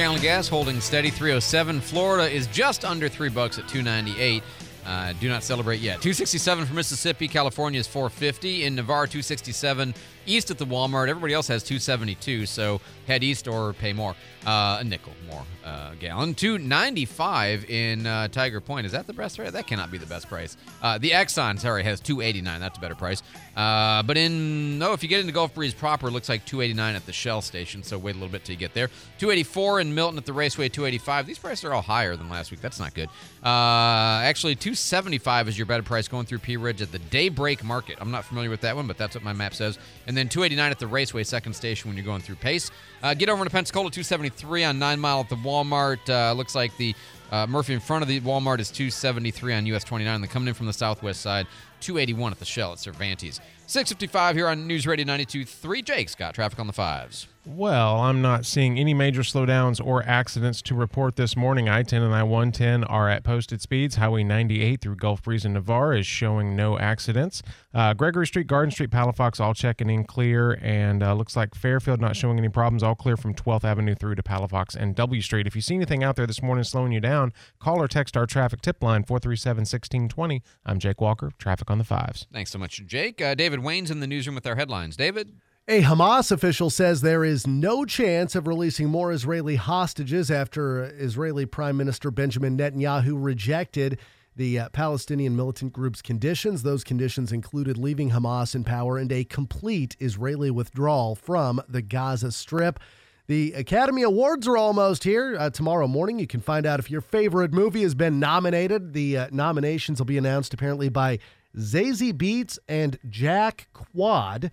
[0.00, 1.78] Gallon gas holding steady 307.
[1.78, 4.42] Florida is just under three bucks at 298.
[4.86, 6.00] Uh, do not celebrate yet.
[6.00, 7.28] 267 for Mississippi.
[7.28, 8.64] California is 450.
[8.64, 9.92] In Navarre, 267.
[10.30, 11.08] East at the Walmart.
[11.08, 12.46] Everybody else has 272.
[12.46, 14.14] So head east or pay more.
[14.46, 16.34] Uh, a nickel more uh, gallon.
[16.34, 18.86] 295 in uh, Tiger Point.
[18.86, 19.52] Is that the best price?
[19.52, 20.56] That cannot be the best price.
[20.80, 22.60] Uh, the Exxon, sorry, has 289.
[22.60, 23.22] That's a better price.
[23.54, 26.94] Uh, but in no, if you get into Gulf Breeze proper, it looks like 289
[26.94, 27.82] at the Shell station.
[27.82, 28.88] So wait a little bit till you get there.
[29.18, 30.70] 284 in Milton at the Raceway.
[30.70, 31.26] 285.
[31.26, 32.60] These prices are all higher than last week.
[32.60, 33.08] That's not good.
[33.44, 37.98] Uh, actually, 275 is your better price going through Pea Ridge at the Daybreak Market.
[38.00, 39.78] I'm not familiar with that one, but that's what my map says.
[40.06, 42.70] And then then 289 at the Raceway second station when you're going through Pace.
[43.02, 46.08] Uh, get over to Pensacola 273 on Nine Mile at the Walmart.
[46.08, 46.94] Uh, looks like the
[47.32, 50.14] uh, Murphy in front of the Walmart is 273 on US 29.
[50.14, 51.46] And then coming in from the southwest side,
[51.80, 53.40] 281 at the Shell at Cervantes.
[53.70, 55.84] 655 here on News Radio 92.3.
[55.84, 57.28] Jake's got traffic on the fives.
[57.46, 61.70] Well, I'm not seeing any major slowdowns or accidents to report this morning.
[61.70, 63.94] I 10 and I 110 are at posted speeds.
[63.94, 67.42] Highway 98 through Gulf Breeze and Navarre is showing no accidents.
[67.72, 70.58] Uh, Gregory Street, Garden Street, Palafox all checking in clear.
[70.60, 72.82] And uh, looks like Fairfield not showing any problems.
[72.82, 75.46] All clear from 12th Avenue through to Palafox and W Street.
[75.46, 78.26] If you see anything out there this morning slowing you down, call or text our
[78.26, 80.42] traffic tip line 437 1620.
[80.66, 82.26] I'm Jake Walker, traffic on the fives.
[82.34, 83.22] Thanks so much, Jake.
[83.22, 84.96] Uh, David Wayne's in the newsroom with our headlines.
[84.96, 85.32] David?
[85.68, 91.46] A Hamas official says there is no chance of releasing more Israeli hostages after Israeli
[91.46, 93.98] Prime Minister Benjamin Netanyahu rejected
[94.34, 96.62] the uh, Palestinian militant group's conditions.
[96.62, 102.32] Those conditions included leaving Hamas in power and a complete Israeli withdrawal from the Gaza
[102.32, 102.80] Strip.
[103.26, 105.36] The Academy Awards are almost here.
[105.38, 108.92] Uh, tomorrow morning, you can find out if your favorite movie has been nominated.
[108.92, 111.20] The uh, nominations will be announced apparently by
[111.56, 114.50] Zazie Beetz and Jack Quaid.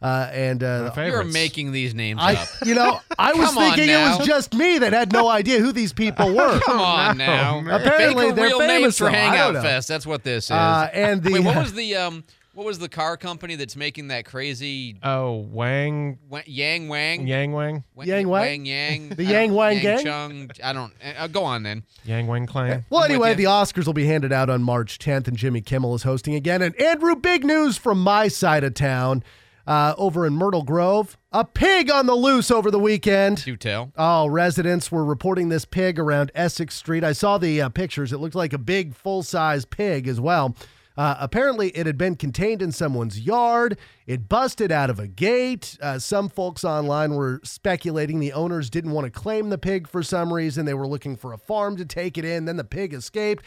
[0.00, 2.48] Uh, and uh, You're making these names I, up.
[2.64, 5.92] you know, I was thinking it was just me that had no idea who these
[5.92, 6.58] people were.
[6.58, 7.60] Come on now.
[7.60, 9.10] Apparently, Fake they're real famous names for though.
[9.10, 9.62] Hangout.
[9.62, 9.86] Fest.
[9.86, 10.50] That's what this is.
[10.50, 12.24] Uh, and the- Wait, what was the um
[12.54, 16.18] what was the car company that's making that crazy Oh, Wang.
[16.28, 17.26] Wa- Yang Wang?
[17.26, 17.84] Yang Wang?
[17.94, 18.42] Wa- Yang Wang?
[18.42, 19.08] Wang Yang.
[19.10, 20.04] The Yang Wang Yang gang?
[20.04, 20.50] Chung.
[20.62, 20.92] I don't.
[21.18, 21.84] Uh, go on then.
[22.04, 22.84] Yang Wang clan.
[22.90, 25.94] Well, I'm anyway, the Oscars will be handed out on March 10th, and Jimmy Kimmel
[25.94, 26.62] is hosting again.
[26.62, 29.22] And Andrew, big news from my side of town
[29.66, 31.16] uh, over in Myrtle Grove.
[31.32, 33.44] A pig on the loose over the weekend.
[33.44, 33.92] Do tell.
[33.96, 37.02] Oh, residents were reporting this pig around Essex Street.
[37.04, 38.12] I saw the uh, pictures.
[38.12, 40.54] It looked like a big, full size pig as well.
[40.96, 43.78] Uh, apparently, it had been contained in someone's yard.
[44.06, 45.78] It busted out of a gate.
[45.80, 50.02] Uh, some folks online were speculating the owners didn't want to claim the pig for
[50.02, 50.66] some reason.
[50.66, 52.44] They were looking for a farm to take it in.
[52.44, 53.44] Then the pig escaped.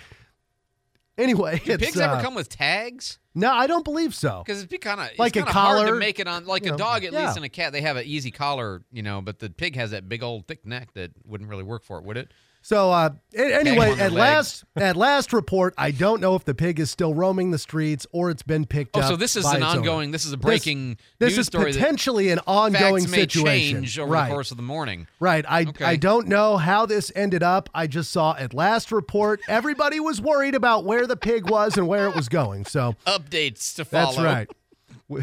[1.17, 3.19] Anyway, Do pigs ever uh, come with tags?
[3.33, 4.43] No, I don't believe so.
[4.45, 6.77] Because it'd be kind of Like a hard to make it on like a know,
[6.77, 7.25] dog at yeah.
[7.25, 9.91] least and a cat they have an easy collar you know but the pig has
[9.91, 12.33] that big old thick neck that wouldn't really work for it would it
[12.65, 16.89] So uh, anyway, at last at last report, I don't know if the pig is
[16.89, 19.07] still roaming the streets or it's been picked Oh, up.
[19.09, 19.79] so this is an its owner.
[19.81, 23.77] ongoing- this is a breaking This, this is potentially an ongoing Facts may situation.
[23.83, 24.29] change over right.
[24.29, 25.45] the course of the morning Right.
[25.47, 25.85] I Okay.
[25.85, 27.69] I don't know how this ended up.
[27.75, 31.87] I just saw at last report everybody was worried about where the pig was and
[31.87, 32.65] where it was going.
[32.65, 34.49] So updates to follow that's right.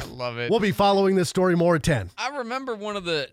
[0.01, 2.11] I love it We'll be following this story more at 10.
[2.16, 3.30] I remember one of the,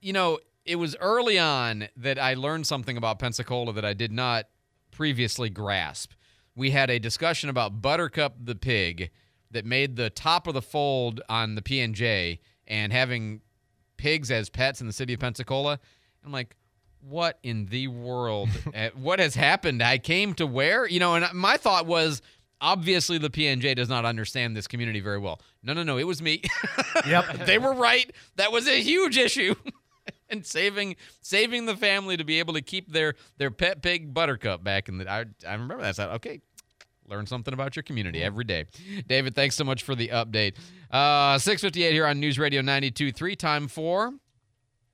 [0.00, 4.12] you know, it was early on that I learned something about Pensacola that I did
[4.12, 4.46] not
[4.90, 6.12] previously grasp.
[6.54, 9.10] We had a discussion about Buttercup the pig
[9.50, 13.40] that made the top of the fold on the PNJ and having
[13.96, 15.80] pigs as pets in the city of Pensacola.
[16.24, 16.56] I'm like,
[17.00, 18.48] what in the world?
[18.74, 19.82] eh, what has happened?
[19.82, 20.86] I came to where?
[20.86, 22.22] You know, and my thought was
[22.60, 25.40] obviously the PNJ does not understand this community very well.
[25.62, 26.42] No, no, no, it was me.
[27.06, 27.46] Yep.
[27.46, 28.10] they were right.
[28.36, 29.54] That was a huge issue.
[30.30, 34.62] and saving saving the family to be able to keep their their pet pig Buttercup
[34.62, 35.88] back in the I, I remember that.
[35.88, 36.40] I said, okay,
[37.06, 38.66] learn something about your community every day.
[39.06, 40.54] David, thanks so much for the update.
[40.90, 44.12] Uh 658 here on News Radio 92.3 time for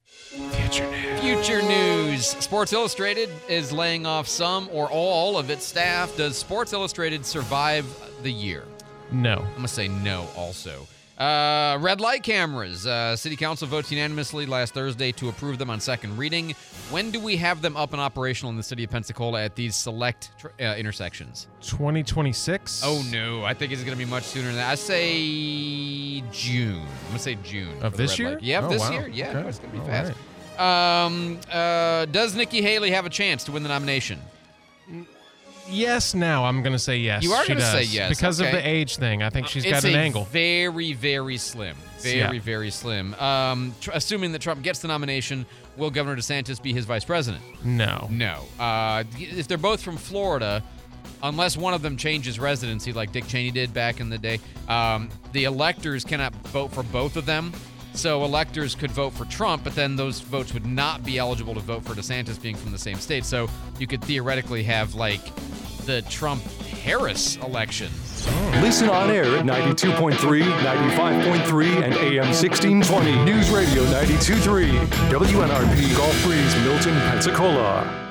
[0.06, 1.20] Future News.
[1.20, 2.26] Future News.
[2.26, 6.16] Sports Illustrated is laying off some or all of its staff.
[6.16, 7.86] Does Sports Illustrated survive
[8.22, 8.64] the year?
[9.12, 9.36] No.
[9.38, 10.86] I'm going to say no also.
[11.18, 12.86] Uh, red light cameras.
[12.86, 16.54] Uh, City Council votes unanimously last Thursday to approve them on second reading.
[16.90, 19.74] When do we have them up and operational in the city of Pensacola at these
[19.74, 21.46] select tr- uh, intersections?
[21.62, 22.82] 2026?
[22.84, 23.44] Oh, no.
[23.44, 24.70] I think it's going to be much sooner than that.
[24.70, 26.80] I say June.
[26.82, 27.82] I'm going to say June.
[27.82, 28.32] Of this year?
[28.34, 28.42] light.
[28.42, 28.90] Yeah, Oh, this wow.
[28.92, 29.08] year.
[29.08, 29.40] Yeah, Okay.
[29.42, 30.12] no, it's going to be All fast.
[30.60, 34.20] Um, uh, does Nikki Haley have a chance to win the nomination?
[35.68, 37.22] Yes, now I'm going to say yes.
[37.22, 37.94] You are she gonna say does.
[37.94, 39.22] yes, Because of the age thing.
[39.22, 40.24] I think she's got an a angle.
[40.26, 41.76] Very, very slim.
[41.98, 42.38] Very, Yeah.
[42.40, 43.14] very slim.
[43.14, 45.44] Um, tr- assuming that Trump gets the nomination,
[45.76, 47.42] will Governor DeSantis be his vice president?
[47.64, 48.06] No.
[48.10, 48.44] No.
[48.60, 50.62] Uh, if they're both from Florida,
[51.22, 54.38] unless one of them changes residency, like Dick Cheney did back in the day,
[54.68, 57.52] um, the electors cannot vote for both of them.
[57.96, 61.60] So electors could vote for Trump, but then those votes would not be eligible to
[61.60, 63.24] vote for DeSantis being from the same state.
[63.24, 65.34] So you could theoretically have like
[65.86, 66.42] the Trump
[66.84, 67.90] Harris election.
[68.60, 73.24] Listen on air at 92.3, 95.3, and AM 1620.
[73.24, 74.86] News Radio 92.3.
[75.10, 78.05] WNRP Gulf Breeze, Milton, Pensacola.